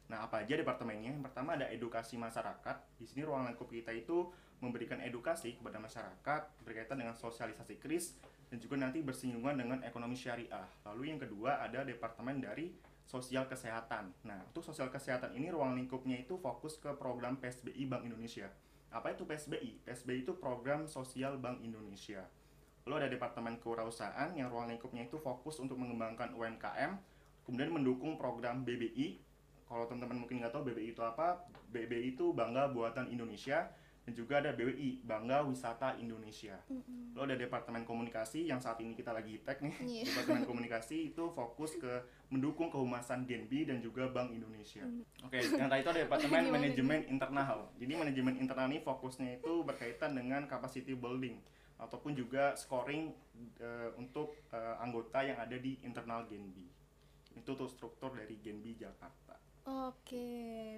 Nah, 0.10 0.26
apa 0.26 0.42
aja 0.42 0.58
departemennya? 0.58 1.14
Yang 1.14 1.24
pertama 1.30 1.56
ada 1.56 1.70
edukasi 1.70 2.18
masyarakat. 2.18 2.78
Di 2.98 3.06
sini 3.06 3.24
ruang 3.24 3.46
lingkup 3.48 3.70
kita 3.70 3.94
itu 3.94 4.30
memberikan 4.60 5.00
edukasi 5.04 5.60
kepada 5.60 5.78
masyarakat 5.78 6.42
berkaitan 6.64 6.96
dengan 6.96 7.14
sosialisasi 7.14 7.78
kris 7.84 8.16
dan 8.48 8.62
juga 8.62 8.80
nanti 8.80 9.02
bersinggungan 9.04 9.58
dengan 9.60 9.80
ekonomi 9.84 10.16
syariah. 10.16 10.70
Lalu 10.88 11.14
yang 11.14 11.20
kedua 11.20 11.60
ada 11.60 11.84
departemen 11.84 12.40
dari 12.40 12.72
sosial 13.05 13.45
kesehatan. 13.45 14.12
Nah, 14.25 14.39
untuk 14.50 14.63
sosial 14.65 14.89
kesehatan 14.89 15.36
ini 15.36 15.51
ruang 15.53 15.75
lingkupnya 15.75 16.17
itu 16.19 16.39
fokus 16.39 16.79
ke 16.79 16.89
program 16.95 17.38
PSBI 17.38 17.86
Bank 17.86 18.07
Indonesia. 18.07 18.50
Apa 18.93 19.13
itu 19.13 19.25
PSBI? 19.25 19.83
PSBI 19.86 20.25
itu 20.25 20.33
program 20.38 20.86
sosial 20.86 21.41
Bank 21.41 21.62
Indonesia. 21.65 22.25
Lalu 22.83 22.95
ada 23.00 23.10
departemen 23.10 23.57
kewirausahaan 23.63 24.36
yang 24.36 24.51
ruang 24.51 24.67
lingkupnya 24.67 25.07
itu 25.07 25.15
fokus 25.15 25.57
untuk 25.63 25.79
mengembangkan 25.79 26.36
UMKM, 26.36 27.00
kemudian 27.48 27.72
mendukung 27.72 28.19
program 28.19 28.67
BBI. 28.67 29.24
Kalau 29.65 29.88
teman-teman 29.88 30.27
mungkin 30.27 30.43
nggak 30.43 30.53
tahu 30.53 30.67
BBI 30.67 30.93
itu 30.93 31.01
apa, 31.01 31.48
BBI 31.72 32.13
itu 32.13 32.36
Bangga 32.36 32.69
Buatan 32.69 33.10
Indonesia, 33.10 33.72
dan 34.03 34.12
juga 34.12 34.43
ada 34.43 34.51
BWI, 34.51 35.07
Bangga 35.07 35.48
Wisata 35.48 35.95
Indonesia. 35.95 36.60
Lalu 37.15 37.24
ada 37.24 37.36
Departemen 37.39 37.88
Komunikasi 37.88 38.51
yang 38.51 38.60
saat 38.60 38.75
ini 38.83 38.91
kita 39.00 39.15
lagi 39.15 39.39
tag 39.48 39.63
nih. 39.63 39.72
Iya. 39.79 40.03
Departemen 40.12 40.43
Komunikasi 40.43 41.15
itu 41.15 41.24
fokus 41.31 41.79
ke 41.79 42.03
mendukung 42.27 42.67
kehumasan 42.67 43.24
Genbi 43.24 43.63
dan 43.63 43.79
juga 43.79 44.12
Bank 44.12 44.36
Indonesia. 44.36 44.83
Oke, 45.24 45.39
yang 45.39 45.72
tadi 45.72 45.88
itu 45.88 45.91
ada 45.95 46.01
Departemen 46.03 46.43
Manajemen 46.60 47.00
Internal. 47.07 47.72
Jadi 47.79 47.93
manajemen 47.95 48.36
internal 48.36 48.67
ini 48.67 48.83
fokusnya 48.83 49.39
itu 49.39 49.63
berkaitan 49.63 50.19
dengan 50.19 50.51
capacity 50.51 51.00
building 51.00 51.39
ataupun 51.79 52.12
juga 52.12 52.60
scoring 52.60 53.07
eh, 53.63 53.89
untuk 53.95 54.36
eh, 54.51 54.75
anggota 54.83 55.24
yang 55.24 55.39
ada 55.39 55.55
di 55.55 55.79
internal 55.79 56.27
Genbi. 56.27 56.67
Itu 57.39 57.55
tuh 57.55 57.72
struktur 57.72 58.12
dari 58.19 58.36
Genbi 58.43 58.75
Jakarta. 58.75 59.23
Oke, 59.63 60.27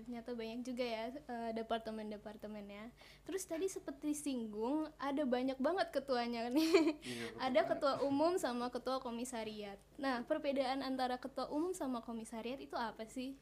ternyata 0.05 0.37
banyak 0.37 0.61
juga 0.61 0.85
ya 0.85 1.09
eh, 1.09 1.51
departemen-departemennya. 1.57 2.93
Terus 3.25 3.41
tadi 3.49 3.65
seperti 3.65 4.13
singgung, 4.13 4.85
ada 5.01 5.25
banyak 5.25 5.57
banget 5.57 5.89
ketuanya 5.89 6.53
nih. 6.53 6.93
Iya, 7.01 7.25
ada 7.49 7.61
ketua 7.65 8.05
umum 8.05 8.37
sama 8.37 8.69
ketua 8.69 9.01
komisariat. 9.01 9.81
Nah, 9.97 10.21
perbedaan 10.29 10.85
antara 10.85 11.17
ketua 11.17 11.49
umum 11.49 11.73
sama 11.73 12.05
komisariat 12.05 12.61
itu 12.61 12.77
apa 12.77 13.09
sih? 13.09 13.33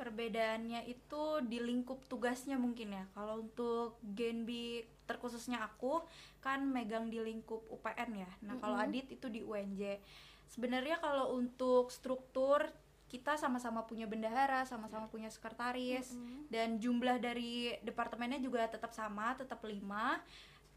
perbedaannya 0.00 0.88
itu 0.88 1.44
di 1.44 1.60
lingkup 1.60 2.08
tugasnya 2.08 2.56
mungkin 2.56 2.96
ya 2.96 3.04
kalau 3.12 3.44
untuk 3.44 4.00
Genbi 4.00 4.80
terkhususnya 5.04 5.60
aku 5.60 6.00
kan 6.40 6.64
megang 6.64 7.12
di 7.12 7.20
lingkup 7.20 7.68
UPN 7.68 8.24
ya 8.24 8.30
nah 8.40 8.56
kalau 8.64 8.80
Adit 8.80 9.12
itu 9.12 9.28
di 9.28 9.44
UNJ 9.44 10.00
sebenarnya 10.48 11.04
kalau 11.04 11.36
untuk 11.36 11.92
struktur 11.92 12.64
kita 13.10 13.34
sama-sama 13.34 13.82
punya 13.82 14.06
bendahara 14.06 14.62
sama-sama 14.62 15.10
punya 15.10 15.26
sekretaris 15.26 16.14
dan 16.46 16.78
jumlah 16.78 17.18
dari 17.18 17.74
departemennya 17.82 18.38
juga 18.38 18.70
tetap 18.70 18.94
sama 18.94 19.34
tetap 19.34 19.58
lima. 19.66 20.22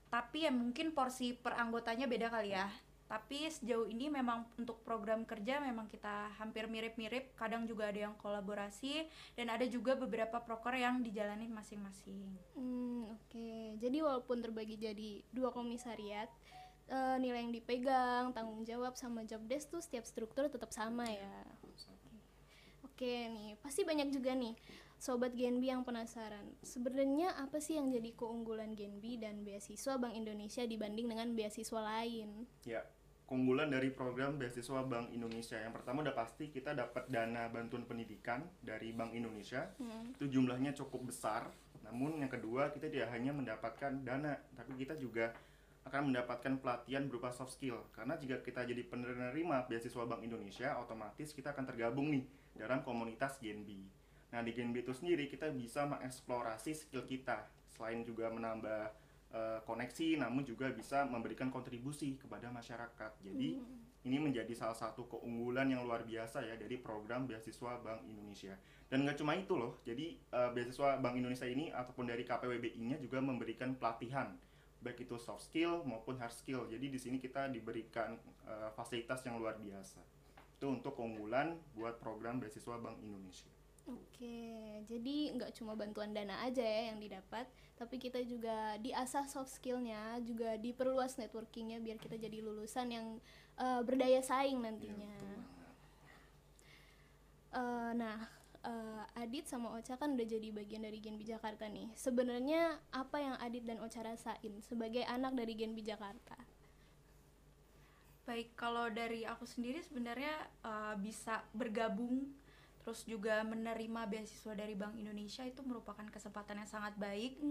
Tapi 0.10 0.46
ya 0.46 0.52
mungkin 0.54 0.94
porsi 0.94 1.38
per 1.38 1.54
anggotanya 1.58 2.10
beda 2.10 2.34
kali 2.34 2.58
ya. 2.58 2.66
Tapi 3.14 3.46
sejauh 3.46 3.86
ini 3.86 4.10
memang 4.10 4.42
untuk 4.58 4.82
program 4.82 5.22
kerja 5.22 5.62
memang 5.62 5.86
kita 5.86 6.34
hampir 6.42 6.66
mirip-mirip. 6.66 7.38
Kadang 7.38 7.70
juga 7.70 7.94
ada 7.94 8.10
yang 8.10 8.18
kolaborasi 8.18 9.06
dan 9.38 9.54
ada 9.54 9.70
juga 9.70 9.94
beberapa 9.94 10.42
proker 10.42 10.82
yang 10.82 11.06
dijalanin 11.06 11.54
masing-masing. 11.54 12.26
Hmm, 12.58 13.14
oke. 13.14 13.78
Jadi 13.78 13.98
walaupun 14.02 14.42
terbagi 14.42 14.82
jadi 14.82 15.22
dua 15.30 15.54
komisariat, 15.54 16.26
eh, 16.90 17.16
nilai 17.22 17.46
yang 17.46 17.54
dipegang, 17.54 18.34
tanggung 18.34 18.66
jawab 18.66 18.98
sama 18.98 19.22
job 19.30 19.46
desk 19.46 19.70
tuh 19.70 19.82
setiap 19.86 20.10
struktur 20.10 20.50
tetap 20.50 20.74
sama 20.74 21.06
ya. 21.06 21.38
Oke 23.04 23.28
nih, 23.36 23.60
pasti 23.60 23.84
banyak 23.84 24.16
juga 24.16 24.32
nih 24.32 24.56
sobat 24.96 25.36
Genbi 25.36 25.68
yang 25.68 25.84
penasaran. 25.84 26.56
Sebenarnya 26.64 27.36
apa 27.36 27.60
sih 27.60 27.76
yang 27.76 27.92
jadi 27.92 28.16
keunggulan 28.16 28.80
Genbi 28.80 29.20
dan 29.20 29.44
beasiswa 29.44 30.00
Bank 30.00 30.16
Indonesia 30.16 30.64
dibanding 30.64 31.12
dengan 31.12 31.36
beasiswa 31.36 31.84
lain? 31.84 32.48
Ya, 32.64 32.80
keunggulan 33.28 33.76
dari 33.76 33.92
program 33.92 34.40
beasiswa 34.40 34.88
Bank 34.88 35.12
Indonesia 35.12 35.60
yang 35.60 35.76
pertama 35.76 36.00
udah 36.00 36.16
pasti 36.16 36.48
kita 36.48 36.72
dapat 36.72 37.12
dana 37.12 37.52
bantuan 37.52 37.84
pendidikan 37.84 38.48
dari 38.64 38.96
Bank 38.96 39.12
Indonesia 39.12 39.68
Hmm. 39.84 40.16
itu 40.16 40.40
jumlahnya 40.40 40.72
cukup 40.72 41.12
besar. 41.12 41.52
Namun 41.84 42.24
yang 42.24 42.32
kedua 42.32 42.72
kita 42.72 42.88
tidak 42.88 43.12
hanya 43.12 43.36
mendapatkan 43.36 44.00
dana, 44.08 44.40
tapi 44.56 44.80
kita 44.80 44.96
juga 44.96 45.36
akan 45.84 46.12
mendapatkan 46.12 46.64
pelatihan 46.64 47.04
berupa 47.12 47.30
soft 47.30 47.60
skill. 47.60 47.92
Karena 47.92 48.16
jika 48.16 48.40
kita 48.40 48.64
jadi 48.64 48.88
penerima 48.88 49.68
beasiswa 49.68 50.04
Bank 50.08 50.24
Indonesia, 50.24 50.80
otomatis 50.80 51.36
kita 51.36 51.52
akan 51.52 51.66
tergabung 51.68 52.12
nih 52.12 52.24
dalam 52.56 52.82
komunitas 52.88 53.42
Genbi. 53.44 53.84
Nah 54.32 54.42
di 54.42 54.52
Genbi 54.56 54.82
itu 54.82 54.96
sendiri 54.96 55.28
kita 55.28 55.52
bisa 55.52 55.86
mengeksplorasi 55.86 56.72
skill 56.74 57.04
kita, 57.06 57.46
selain 57.70 58.02
juga 58.02 58.32
menambah 58.32 58.82
eh, 59.36 59.60
koneksi, 59.68 60.24
namun 60.24 60.48
juga 60.48 60.72
bisa 60.72 61.04
memberikan 61.06 61.52
kontribusi 61.52 62.16
kepada 62.16 62.48
masyarakat. 62.50 63.12
Jadi 63.22 63.60
ini 64.04 64.18
menjadi 64.20 64.52
salah 64.52 64.76
satu 64.76 65.08
keunggulan 65.08 65.72
yang 65.72 65.88
luar 65.88 66.04
biasa 66.04 66.44
ya 66.44 66.56
dari 66.60 66.80
program 66.80 67.28
beasiswa 67.28 67.80
Bank 67.84 68.08
Indonesia. 68.08 68.56
Dan 68.88 69.08
nggak 69.08 69.20
cuma 69.20 69.36
itu 69.36 69.54
loh, 69.60 69.84
jadi 69.84 70.16
eh, 70.16 70.50
beasiswa 70.56 70.98
Bank 71.04 71.20
Indonesia 71.20 71.46
ini 71.46 71.76
ataupun 71.76 72.08
dari 72.08 72.24
KPWBI-nya 72.24 73.04
juga 73.04 73.20
memberikan 73.20 73.76
pelatihan 73.76 74.32
baik 74.84 75.08
itu 75.08 75.16
soft 75.16 75.48
skill 75.48 75.82
maupun 75.88 76.20
hard 76.20 76.36
skill. 76.36 76.68
Jadi 76.68 76.92
di 76.92 77.00
sini 77.00 77.18
kita 77.18 77.48
diberikan 77.48 78.20
eh, 78.46 78.70
fasilitas 78.76 79.24
yang 79.24 79.40
luar 79.40 79.56
biasa. 79.56 80.04
Itu 80.60 80.70
untuk 80.70 81.00
keunggulan 81.00 81.56
buat 81.74 81.98
program 82.04 82.44
beasiswa 82.44 82.76
Bank 82.78 83.00
Indonesia. 83.00 83.50
Oke, 83.84 84.80
jadi 84.88 85.36
nggak 85.36 85.60
cuma 85.60 85.76
bantuan 85.76 86.16
dana 86.16 86.40
aja 86.48 86.64
ya 86.64 86.96
yang 86.96 87.04
didapat, 87.04 87.44
tapi 87.76 88.00
kita 88.00 88.24
juga 88.24 88.80
diasah 88.80 89.28
soft 89.28 89.52
skillnya, 89.60 90.24
juga 90.24 90.56
diperluas 90.56 91.20
networkingnya 91.20 91.84
biar 91.84 92.00
kita 92.00 92.16
jadi 92.16 92.40
lulusan 92.40 92.88
yang 92.96 93.08
eh, 93.60 93.82
berdaya 93.84 94.24
saing 94.24 94.64
nantinya. 94.64 95.12
Betul 95.20 95.36
banget. 95.36 95.44
Eh, 97.54 97.92
nah, 98.00 98.18
eh, 98.64 99.04
Adit 99.20 99.46
sama 99.46 99.76
Ocha 99.76 99.96
kan 99.96 100.16
udah 100.16 100.26
jadi 100.26 100.50
bagian 100.50 100.84
dari 100.84 101.00
Genbi 101.00 101.24
Jakarta 101.24 101.68
nih. 101.68 101.92
Sebenarnya 101.96 102.62
apa 102.92 103.18
yang 103.20 103.36
Adit 103.38 103.64
dan 103.64 103.80
Ocha 103.80 104.02
rasain 104.02 104.54
sebagai 104.62 105.04
anak 105.06 105.36
dari 105.36 105.54
Genbi 105.54 105.84
Jakarta? 105.84 106.36
baik 108.24 108.56
kalau 108.56 108.88
dari 108.88 109.28
aku 109.28 109.44
sendiri 109.44 109.84
sebenarnya 109.84 110.32
uh, 110.64 110.96
bisa 110.96 111.44
bergabung 111.52 112.32
terus 112.80 113.04
juga 113.04 113.44
menerima 113.44 114.08
beasiswa 114.08 114.52
dari 114.56 114.76
Bank 114.76 114.96
Indonesia 114.96 115.44
itu 115.44 115.64
merupakan 115.64 116.04
kesempatan 116.08 116.64
yang 116.64 116.70
sangat 116.72 116.96
baik 116.96 117.36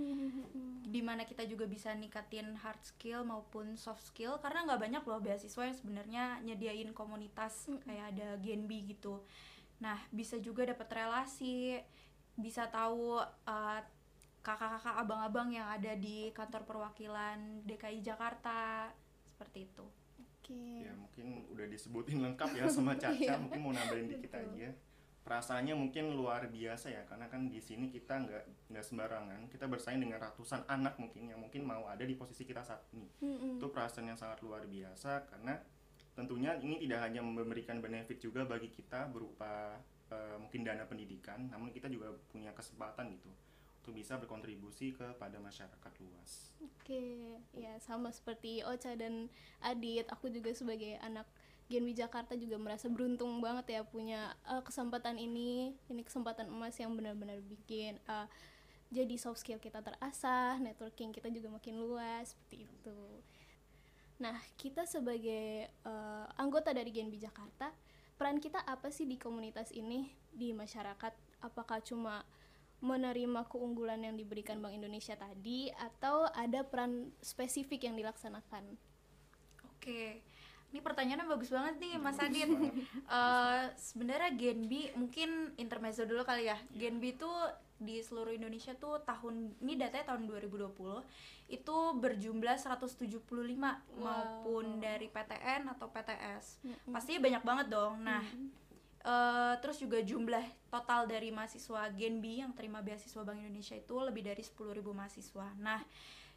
Hmm. 0.52 0.84
di 0.84 1.00
mana 1.00 1.24
kita 1.24 1.44
juga 1.44 1.64
bisa 1.64 1.92
ningkatin 1.92 2.52
hard 2.56 2.80
skill 2.84 3.24
maupun 3.24 3.76
soft 3.76 4.04
skill 4.04 4.36
karena 4.40 4.64
nggak 4.64 4.80
banyak 4.80 5.02
loh 5.04 5.20
beasiswa 5.20 5.62
yang 5.64 5.76
sebenarnya 5.76 6.24
nyediain 6.44 6.90
komunitas 6.92 7.68
Mm. 7.68 7.80
kayak 7.80 8.06
ada 8.12 8.28
Genbi 8.36 8.92
gitu 8.92 9.20
nah 9.82 9.98
bisa 10.14 10.38
juga 10.38 10.62
dapat 10.62 10.86
relasi 10.94 11.82
bisa 12.38 12.70
tahu 12.70 13.18
uh, 13.18 13.80
kakak-kakak 14.40 14.94
abang-abang 15.02 15.50
yang 15.50 15.66
ada 15.66 15.98
di 15.98 16.30
kantor 16.30 16.62
perwakilan 16.62 17.66
DKI 17.66 17.98
Jakarta 18.00 18.90
seperti 19.26 19.66
itu 19.66 19.86
Oke. 20.42 20.82
Ya 20.82 20.90
mungkin 20.98 21.46
udah 21.54 21.66
disebutin 21.70 22.18
lengkap 22.18 22.50
ya 22.58 22.66
sama 22.66 22.94
Caca, 23.02 23.14
Iya. 23.14 23.38
mungkin 23.38 23.62
mau 23.62 23.70
nambahin 23.70 24.10
dikit 24.10 24.34
Betul. 24.34 24.58
aja. 24.58 24.68
Perasaannya 25.22 25.74
mungkin 25.78 26.18
luar 26.18 26.50
biasa 26.50 26.90
ya, 26.90 27.06
karena 27.06 27.30
kan 27.30 27.46
di 27.46 27.62
sini 27.62 27.94
kita 27.94 28.26
nggak 28.26 28.74
nggak 28.74 28.82
sembarangan, 28.82 29.46
kita 29.46 29.70
bersaing 29.70 30.02
dengan 30.02 30.18
ratusan 30.18 30.66
anak 30.66 30.98
mungkin 30.98 31.30
yang 31.30 31.38
mungkin 31.38 31.62
mau 31.62 31.86
ada 31.86 32.02
di 32.02 32.18
posisi 32.18 32.42
kita 32.42 32.58
saat 32.66 32.82
ini. 32.90 33.06
Mm-mm. 33.22 33.62
Itu 33.62 33.70
perasaan 33.70 34.10
yang 34.10 34.18
sangat 34.18 34.42
luar 34.42 34.66
biasa 34.66 35.30
karena 35.30 35.62
tentunya 36.12 36.56
ini 36.60 36.76
tidak 36.84 37.08
hanya 37.08 37.24
memberikan 37.24 37.80
benefit 37.80 38.20
juga 38.20 38.44
bagi 38.44 38.68
kita 38.68 39.08
berupa 39.08 39.80
eh, 40.12 40.36
mungkin 40.36 40.64
dana 40.64 40.84
pendidikan, 40.84 41.48
namun 41.48 41.72
kita 41.72 41.88
juga 41.88 42.12
punya 42.28 42.52
kesempatan 42.52 43.16
gitu 43.16 43.30
untuk 43.82 43.98
bisa 43.98 44.14
berkontribusi 44.14 44.94
kepada 44.94 45.42
masyarakat 45.42 45.92
luas. 46.06 46.54
Oke, 46.62 47.34
ya 47.50 47.74
sama 47.82 48.14
seperti 48.14 48.62
Ocha 48.62 48.94
dan 48.94 49.26
Adit, 49.58 50.06
aku 50.06 50.30
juga 50.30 50.54
sebagai 50.54 51.02
anak 51.02 51.26
Genbi 51.66 51.96
Jakarta 51.96 52.38
juga 52.38 52.60
merasa 52.60 52.86
beruntung 52.86 53.42
banget 53.42 53.74
ya 53.74 53.82
punya 53.82 54.36
eh, 54.46 54.62
kesempatan 54.62 55.18
ini. 55.18 55.74
Ini 55.90 56.02
kesempatan 56.04 56.52
emas 56.52 56.78
yang 56.78 56.94
benar-benar 56.94 57.42
bikin 57.42 57.98
eh, 58.06 58.28
jadi 58.92 59.16
soft 59.16 59.40
skill 59.40 59.56
kita 59.58 59.80
terasah, 59.80 60.60
networking 60.60 61.16
kita 61.16 61.32
juga 61.32 61.48
makin 61.48 61.80
luas 61.80 62.36
seperti 62.36 62.68
itu. 62.68 63.00
Nah, 64.22 64.38
kita 64.54 64.86
sebagai 64.86 65.66
eh, 65.66 66.26
anggota 66.38 66.70
dari 66.70 66.94
Genbi 66.94 67.18
Jakarta, 67.18 67.74
peran 68.14 68.38
kita 68.38 68.62
apa 68.62 68.86
sih 68.94 69.02
di 69.02 69.18
komunitas 69.18 69.74
ini 69.74 70.14
di 70.30 70.54
masyarakat? 70.54 71.10
Apakah 71.42 71.82
cuma 71.82 72.22
menerima 72.78 73.50
keunggulan 73.50 73.98
yang 74.06 74.14
diberikan 74.14 74.62
Bank 74.62 74.78
Indonesia 74.78 75.18
tadi 75.18 75.74
atau 75.74 76.30
ada 76.30 76.62
peran 76.62 77.10
spesifik 77.18 77.90
yang 77.90 77.98
dilaksanakan? 77.98 78.78
Oke, 79.66 80.22
ini 80.72 80.80
pertanyaannya 80.80 81.28
bagus 81.28 81.52
banget 81.52 81.74
nih 81.78 82.00
Mas 82.00 82.16
Adit. 82.16 82.48
Eh, 83.12 83.64
Sebenarnya 83.76 84.32
Genbi 84.32 84.88
mungkin 84.96 85.52
intermezzo 85.60 86.08
dulu 86.08 86.24
kali 86.24 86.48
ya. 86.48 86.56
Genbi 86.72 87.12
itu 87.12 87.28
di 87.76 88.00
seluruh 88.00 88.32
Indonesia 88.32 88.72
tuh 88.78 89.02
tahun 89.04 89.58
ini 89.60 89.74
datanya 89.76 90.14
tahun 90.14 90.24
2020 90.30 90.72
itu 91.52 91.76
berjumlah 91.98 92.56
175 92.56 93.20
maupun 94.00 94.80
dari 94.80 95.12
PTN 95.12 95.68
atau 95.76 95.92
PTS. 95.92 96.64
Mm-mm. 96.64 96.94
Pastinya 96.94 97.20
banyak 97.20 97.42
banget 97.44 97.66
dong. 97.68 98.00
Nah, 98.00 98.24
eh, 99.04 99.54
terus 99.60 99.76
juga 99.76 100.00
jumlah 100.00 100.72
total 100.72 101.04
dari 101.04 101.28
mahasiswa 101.28 101.92
Genbi 101.92 102.40
yang 102.40 102.56
terima 102.56 102.80
beasiswa 102.80 103.20
Bank 103.20 103.44
Indonesia 103.44 103.76
itu 103.76 103.96
lebih 104.00 104.24
dari 104.24 104.40
10.000 104.40 104.56
mahasiswa. 104.80 105.52
Nah, 105.60 105.84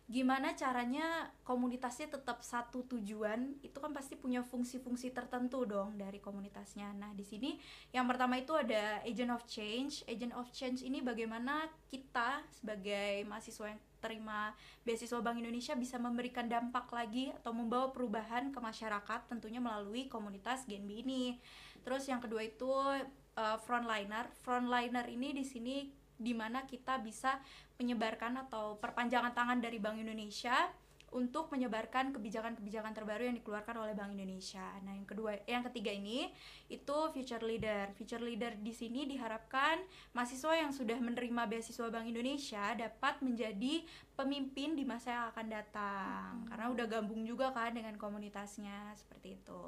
gimana 0.06 0.54
caranya 0.54 1.34
komunitasnya 1.42 2.14
tetap 2.14 2.46
satu 2.46 2.86
tujuan 2.86 3.58
itu 3.66 3.74
kan 3.82 3.90
pasti 3.90 4.14
punya 4.14 4.46
fungsi-fungsi 4.46 5.10
tertentu 5.10 5.66
dong 5.66 5.98
dari 5.98 6.22
komunitasnya. 6.22 6.94
Nah 6.94 7.10
di 7.18 7.26
sini 7.26 7.58
yang 7.90 8.06
pertama 8.06 8.38
itu 8.38 8.54
ada 8.54 9.02
agent 9.02 9.34
of 9.34 9.42
change. 9.50 10.06
Agent 10.06 10.38
of 10.38 10.46
change 10.54 10.86
ini 10.86 11.02
bagaimana 11.02 11.66
kita 11.90 12.46
sebagai 12.54 13.26
mahasiswa 13.26 13.74
yang 13.74 13.82
terima 13.98 14.54
beasiswa 14.86 15.18
Bank 15.26 15.42
Indonesia 15.42 15.74
bisa 15.74 15.98
memberikan 15.98 16.46
dampak 16.46 16.86
lagi 16.94 17.34
atau 17.42 17.58
membawa 17.58 17.90
perubahan 17.90 18.54
ke 18.54 18.62
masyarakat 18.62 19.26
tentunya 19.26 19.58
melalui 19.58 20.06
komunitas 20.06 20.70
Genbi 20.70 21.02
ini. 21.02 21.42
Terus 21.82 22.06
yang 22.06 22.22
kedua 22.22 22.46
itu 22.46 22.70
uh, 22.70 23.58
frontliner. 23.66 24.30
Frontliner 24.46 25.10
ini 25.10 25.34
di 25.34 25.42
sini 25.42 26.05
di 26.16 26.34
mana 26.36 26.64
kita 26.64 27.00
bisa 27.04 27.40
menyebarkan 27.80 28.48
atau 28.48 28.80
perpanjangan 28.80 29.36
tangan 29.36 29.60
dari 29.60 29.78
Bank 29.80 30.00
Indonesia 30.00 30.72
untuk 31.16 31.48
menyebarkan 31.48 32.12
kebijakan-kebijakan 32.12 32.92
terbaru 32.92 33.24
yang 33.32 33.40
dikeluarkan 33.40 33.76
oleh 33.80 33.96
Bank 33.96 34.12
Indonesia. 34.12 34.68
Nah, 34.84 35.00
yang 35.00 35.08
kedua, 35.08 35.40
yang 35.48 35.64
ketiga 35.72 35.96
ini 35.96 36.28
itu 36.68 36.98
future 37.16 37.40
leader. 37.40 37.96
Future 37.96 38.20
leader 38.20 38.52
di 38.60 38.76
sini 38.76 39.08
diharapkan 39.08 39.80
mahasiswa 40.12 40.60
yang 40.60 40.76
sudah 40.76 41.00
menerima 41.00 41.48
beasiswa 41.48 41.88
Bank 41.88 42.12
Indonesia 42.12 42.76
dapat 42.76 43.24
menjadi 43.24 43.88
pemimpin 44.20 44.76
di 44.76 44.84
masa 44.84 45.16
yang 45.16 45.26
akan 45.32 45.48
datang. 45.48 46.30
Karena 46.52 46.68
udah 46.76 46.86
gabung 46.92 47.24
juga 47.24 47.56
kan 47.56 47.72
dengan 47.72 47.96
komunitasnya 47.96 48.92
seperti 49.00 49.40
itu. 49.40 49.66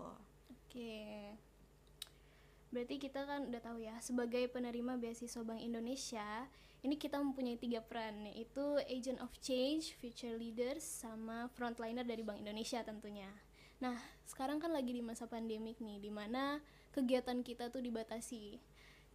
Oke. 0.51 1.46
Berarti 2.67 2.99
kita 2.99 3.23
kan 3.23 3.47
udah 3.47 3.61
tahu 3.63 3.79
ya, 3.79 3.95
sebagai 4.03 4.51
penerima 4.51 4.99
beasiswa 4.99 5.39
Bank 5.43 5.63
Indonesia, 5.63 6.51
ini 6.83 6.99
kita 6.99 7.17
mempunyai 7.17 7.55
tiga 7.55 7.79
peran, 7.79 8.27
yaitu 8.27 8.77
agent 8.85 9.23
of 9.23 9.31
change, 9.39 9.95
future 9.97 10.35
leaders, 10.35 10.83
sama 10.83 11.47
frontliner 11.55 12.03
dari 12.03 12.21
Bank 12.27 12.43
Indonesia 12.43 12.83
tentunya. 12.83 13.31
Nah, 13.79 13.95
sekarang 14.27 14.59
kan 14.59 14.75
lagi 14.75 14.91
di 14.91 15.01
masa 15.01 15.25
pandemik 15.29 15.79
nih, 15.79 16.01
di 16.03 16.11
mana 16.11 16.59
kegiatan 16.91 17.39
kita 17.41 17.71
tuh 17.71 17.79
dibatasi. 17.79 18.59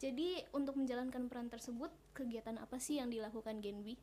Jadi, 0.01 0.43
untuk 0.57 0.81
menjalankan 0.81 1.31
peran 1.31 1.47
tersebut, 1.53 1.93
kegiatan 2.17 2.59
apa 2.59 2.81
sih 2.81 2.99
yang 2.99 3.13
dilakukan 3.13 3.63
Genbi? 3.63 3.95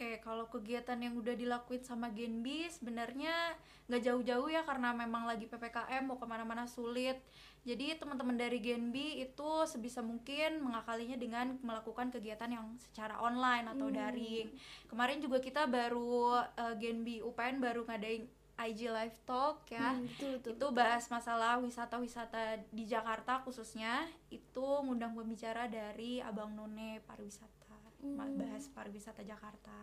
Oke, 0.00 0.16
kalau 0.24 0.48
kegiatan 0.48 0.96
yang 0.96 1.12
udah 1.12 1.36
dilakuin 1.36 1.84
sama 1.84 2.08
Genbi 2.08 2.64
sebenarnya 2.72 3.52
nggak 3.84 4.00
jauh-jauh 4.00 4.48
ya 4.48 4.64
karena 4.64 4.96
memang 4.96 5.28
lagi 5.28 5.44
PPKM 5.44 6.08
mau 6.08 6.16
ke 6.16 6.24
mana-mana 6.24 6.64
sulit. 6.64 7.20
Jadi 7.60 7.92
teman-teman 8.00 8.40
dari 8.40 8.56
Genbi 8.56 9.20
itu 9.20 9.50
sebisa 9.68 10.00
mungkin 10.00 10.64
mengakalinya 10.64 11.14
dengan 11.14 11.60
melakukan 11.60 12.08
kegiatan 12.08 12.48
yang 12.48 12.66
secara 12.80 13.20
online 13.20 13.68
atau 13.68 13.92
Hmm. 13.92 13.96
daring. 14.00 14.48
Kemarin 14.88 15.20
juga 15.20 15.38
kita 15.38 15.68
baru 15.68 16.40
eh, 16.56 16.74
Genbi 16.80 17.20
UPN 17.20 17.60
baru 17.60 17.84
ngadain 17.84 18.24
IG 18.60 18.92
Live 18.92 19.16
Talk 19.24 19.64
ya 19.72 19.96
Hmm, 19.96 20.04
betul, 20.04 20.30
betul, 20.36 20.52
itu 20.52 20.66
bahas 20.68 21.04
masalah 21.08 21.56
wisata-wisata 21.60 22.60
di 22.68 22.84
Jakarta 22.84 23.40
khususnya 23.40 24.04
itu 24.28 24.66
ngundang 24.84 25.16
pembicara 25.16 25.64
dari 25.64 26.20
Abang 26.20 26.52
None 26.52 27.00
pariwisata 27.04 27.56
Hmm. 28.00 28.16
bahas 28.40 28.64
pariwisata 28.72 29.20
Jakarta 29.20 29.76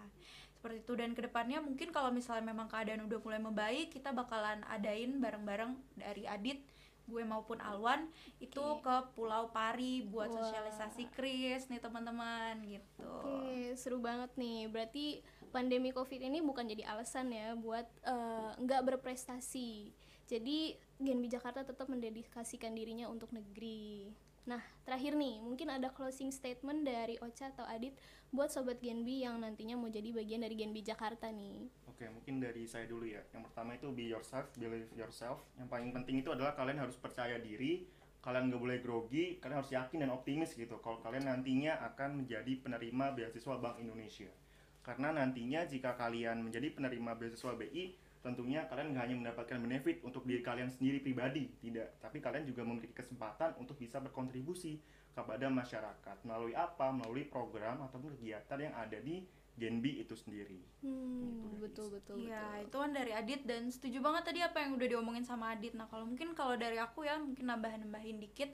seperti 0.58 0.82
itu 0.82 0.94
dan 0.98 1.14
ke 1.14 1.22
depannya 1.22 1.62
mungkin 1.62 1.94
kalau 1.94 2.10
misalnya 2.10 2.50
memang 2.50 2.66
keadaan 2.66 3.06
udah 3.06 3.22
mulai 3.22 3.38
membaik 3.38 3.94
kita 3.94 4.10
bakalan 4.10 4.66
adain 4.66 5.22
bareng-bareng 5.22 5.78
dari 5.94 6.26
Adit 6.26 6.58
gue 7.08 7.24
maupun 7.24 7.58
Alwan 7.64 8.12
itu 8.44 8.62
ke 8.84 8.96
Pulau 9.16 9.50
Pari 9.56 10.04
buat 10.06 10.28
Wah. 10.28 10.44
sosialisasi 10.44 11.08
kris 11.16 11.72
nih 11.72 11.80
teman-teman 11.80 12.60
gitu 12.68 13.08
Oke, 13.24 13.74
seru 13.80 14.04
banget 14.04 14.32
nih. 14.36 14.68
Berarti 14.68 15.24
pandemi 15.50 15.96
COVID 15.96 16.20
ini 16.20 16.44
bukan 16.44 16.68
jadi 16.68 16.84
alasan 16.92 17.32
ya 17.32 17.56
buat 17.56 17.88
eh, 18.04 18.52
nggak 18.60 18.84
berprestasi. 18.94 19.96
Jadi 20.28 20.76
Genbi 21.00 21.32
Jakarta 21.32 21.64
tetap 21.64 21.88
mendedikasikan 21.88 22.76
dirinya 22.76 23.08
untuk 23.08 23.32
negeri. 23.32 24.12
Nah, 24.48 24.64
terakhir 24.88 25.20
nih, 25.20 25.44
mungkin 25.44 25.68
ada 25.68 25.92
closing 25.92 26.32
statement 26.32 26.88
dari 26.88 27.20
Ocha 27.20 27.52
atau 27.52 27.68
Adit 27.68 27.92
buat 28.32 28.48
sobat 28.48 28.80
Genbi 28.80 29.28
yang 29.28 29.44
nantinya 29.44 29.76
mau 29.76 29.92
jadi 29.92 30.08
bagian 30.16 30.40
dari 30.40 30.56
Genbi 30.56 30.80
Jakarta 30.88 31.28
nih. 31.28 31.68
Oke, 31.92 32.08
mungkin 32.08 32.40
dari 32.40 32.64
saya 32.64 32.88
dulu 32.88 33.04
ya. 33.04 33.20
Yang 33.36 33.52
pertama 33.52 33.76
itu 33.76 33.92
be 33.92 34.08
yourself, 34.08 34.48
believe 34.56 34.88
yourself. 34.96 35.44
Yang 35.60 35.68
paling 35.68 35.92
penting 35.92 36.24
itu 36.24 36.32
adalah 36.32 36.56
kalian 36.56 36.80
harus 36.80 36.96
percaya 36.96 37.36
diri, 37.44 37.92
kalian 38.24 38.48
nggak 38.48 38.62
boleh 38.64 38.80
grogi, 38.80 39.36
kalian 39.44 39.60
harus 39.60 39.72
yakin 39.76 40.08
dan 40.08 40.16
optimis 40.16 40.56
gitu. 40.56 40.80
Kalau 40.80 41.04
kalian 41.04 41.28
nantinya 41.28 41.84
akan 41.92 42.24
menjadi 42.24 42.56
penerima 42.64 43.20
beasiswa 43.20 43.60
Bank 43.60 43.84
Indonesia. 43.84 44.32
Karena 44.80 45.12
nantinya 45.12 45.68
jika 45.68 46.00
kalian 46.00 46.40
menjadi 46.40 46.72
penerima 46.72 47.20
beasiswa 47.20 47.52
BI, 47.52 48.00
tentunya 48.28 48.68
kalian 48.68 48.92
nggak 48.92 49.04
hanya 49.08 49.18
mendapatkan 49.24 49.58
benefit 49.64 50.04
untuk 50.04 50.28
diri 50.28 50.44
kalian 50.44 50.68
sendiri 50.68 51.00
pribadi, 51.00 51.48
tidak. 51.64 51.96
Tapi 52.04 52.20
kalian 52.20 52.44
juga 52.44 52.68
memiliki 52.68 52.92
kesempatan 52.92 53.56
untuk 53.56 53.80
bisa 53.80 54.04
berkontribusi 54.04 54.84
kepada 55.16 55.48
masyarakat 55.48 56.18
melalui 56.28 56.52
apa? 56.54 56.92
Melalui 56.92 57.24
program 57.26 57.82
ataupun 57.88 58.20
kegiatan 58.20 58.60
yang 58.60 58.76
ada 58.76 59.00
di 59.00 59.24
Genbi 59.58 60.04
itu 60.04 60.14
sendiri. 60.14 60.62
Hmm, 60.86 61.58
Gitu, 61.58 61.66
betul 61.66 61.88
betul 61.90 62.16
Iya, 62.22 62.46
betul. 62.62 62.66
itu 62.70 62.76
kan 62.78 62.92
dari 62.94 63.12
Adit 63.18 63.42
dan 63.50 63.64
setuju 63.74 63.98
banget 64.06 64.24
tadi 64.30 64.40
apa 64.46 64.62
yang 64.62 64.78
udah 64.78 64.88
diomongin 64.88 65.26
sama 65.26 65.58
Adit. 65.58 65.74
Nah, 65.74 65.90
kalau 65.90 66.06
mungkin 66.06 66.38
kalau 66.38 66.54
dari 66.54 66.78
aku 66.78 67.10
ya 67.10 67.18
mungkin 67.18 67.50
nambahin-nambahin 67.50 68.22
dikit. 68.22 68.54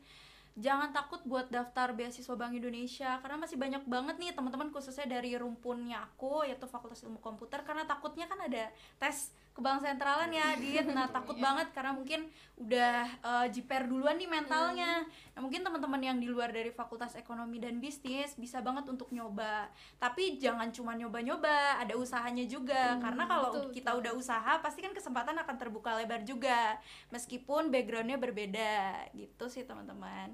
Jangan 0.54 0.94
takut 0.94 1.18
buat 1.26 1.50
daftar 1.50 1.98
beasiswa 1.98 2.38
Bank 2.38 2.54
Indonesia 2.54 3.18
karena 3.26 3.42
masih 3.42 3.58
banyak 3.58 3.90
banget 3.90 4.16
nih 4.22 4.38
teman-teman 4.38 4.70
khususnya 4.70 5.10
dari 5.10 5.34
rumpunnya 5.34 6.06
aku 6.06 6.46
yaitu 6.46 6.70
Fakultas 6.70 7.02
Ilmu 7.02 7.18
Komputer 7.18 7.66
karena 7.66 7.90
takutnya 7.90 8.30
kan 8.30 8.38
ada 8.38 8.70
tes 9.02 9.34
ke 9.54 9.62
bank 9.62 9.86
sentralan 9.86 10.34
ya 10.34 10.58
Dit 10.58 10.90
nah 10.90 11.06
takut 11.06 11.38
banget 11.38 11.70
karena 11.78 11.94
mungkin 11.94 12.26
udah 12.58 13.06
uh, 13.22 13.46
jiper 13.54 13.86
duluan 13.86 14.18
nih 14.18 14.26
mentalnya. 14.26 15.06
Nah 15.38 15.40
mungkin 15.46 15.62
teman-teman 15.62 16.02
yang 16.02 16.18
di 16.18 16.26
luar 16.26 16.50
dari 16.50 16.74
fakultas 16.74 17.14
ekonomi 17.14 17.62
dan 17.62 17.78
bisnis 17.78 18.34
bisa 18.34 18.66
banget 18.66 18.90
untuk 18.90 19.14
nyoba. 19.14 19.70
Tapi 20.02 20.42
jangan 20.42 20.74
cuma 20.74 20.98
nyoba-nyoba 20.98 21.86
ada 21.86 21.94
usahanya 21.94 22.50
juga. 22.50 22.98
Karena 22.98 23.30
kalau 23.30 23.54
betul, 23.54 23.70
kita 23.70 23.94
udah 23.94 24.18
usaha 24.18 24.58
pasti 24.66 24.82
kan 24.82 24.94
kesempatan 24.94 25.38
akan 25.38 25.56
terbuka 25.62 26.02
lebar 26.02 26.26
juga. 26.26 26.82
Meskipun 27.14 27.70
backgroundnya 27.70 28.18
berbeda. 28.18 29.06
Gitu 29.14 29.46
sih 29.54 29.66
teman-teman. 29.70 30.34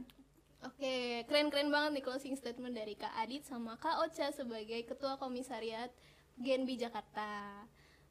Oke, 0.60 1.24
keren-keren 1.28 1.72
banget 1.72 2.00
nih 2.00 2.04
closing 2.04 2.36
statement 2.36 2.76
dari 2.76 2.96
Kak 3.00 3.16
Adit 3.16 3.48
sama 3.48 3.80
Kak 3.80 4.04
Ocha 4.04 4.28
sebagai 4.36 4.84
Ketua 4.84 5.16
Komisariat 5.16 5.88
Genbi 6.36 6.76
Jakarta. 6.76 7.64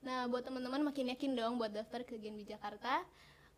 Nah, 0.03 0.31
buat 0.31 0.47
teman-teman 0.47 0.87
makin 0.87 1.11
yakin 1.11 1.35
dong 1.35 1.59
buat 1.59 1.75
daftar 1.75 2.07
ke 2.07 2.19
Genbi 2.23 2.47
Jakarta 2.47 3.03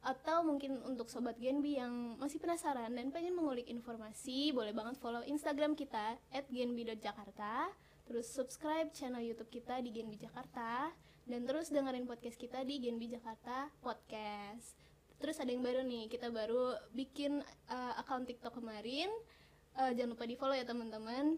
atau 0.00 0.40
mungkin 0.40 0.80
untuk 0.88 1.12
sobat 1.12 1.36
Genbi 1.36 1.76
yang 1.76 2.16
masih 2.16 2.40
penasaran 2.40 2.88
dan 2.88 3.12
pengen 3.12 3.36
mengulik 3.36 3.68
informasi, 3.68 4.48
boleh 4.56 4.72
banget 4.72 4.96
follow 4.96 5.20
Instagram 5.28 5.76
kita 5.76 6.16
@genbi.jakarta, 6.48 7.68
terus 8.08 8.32
subscribe 8.32 8.88
channel 8.96 9.20
YouTube 9.20 9.52
kita 9.52 9.84
di 9.84 9.92
Genbi 9.92 10.16
Jakarta 10.16 10.88
dan 11.28 11.44
terus 11.44 11.68
dengerin 11.68 12.08
podcast 12.08 12.40
kita 12.40 12.64
di 12.64 12.80
Genbi 12.80 13.12
Jakarta 13.12 13.68
Podcast. 13.84 14.72
Terus 15.20 15.36
ada 15.36 15.52
yang 15.52 15.60
baru 15.60 15.84
nih, 15.84 16.08
kita 16.08 16.32
baru 16.32 16.80
bikin 16.96 17.44
uh, 17.68 17.92
account 18.00 18.24
TikTok 18.24 18.56
kemarin. 18.56 19.12
Uh, 19.76 19.92
jangan 19.92 20.16
lupa 20.16 20.24
di 20.24 20.34
follow 20.40 20.56
ya 20.56 20.64
teman-teman 20.64 21.36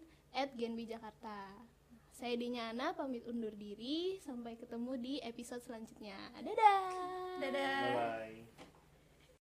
@genbi 0.55 0.87
Jakarta. 0.87 1.51
Saya 2.13 2.37
Dinyana 2.37 2.93
pamit 2.93 3.25
undur 3.25 3.57
diri. 3.57 4.21
Sampai 4.21 4.61
ketemu 4.61 4.93
di 5.01 5.15
episode 5.25 5.65
selanjutnya. 5.65 6.17
Dadah. 6.37 7.41
dadah 7.41 7.81
Bye 7.81 7.97
bye. 7.97 8.37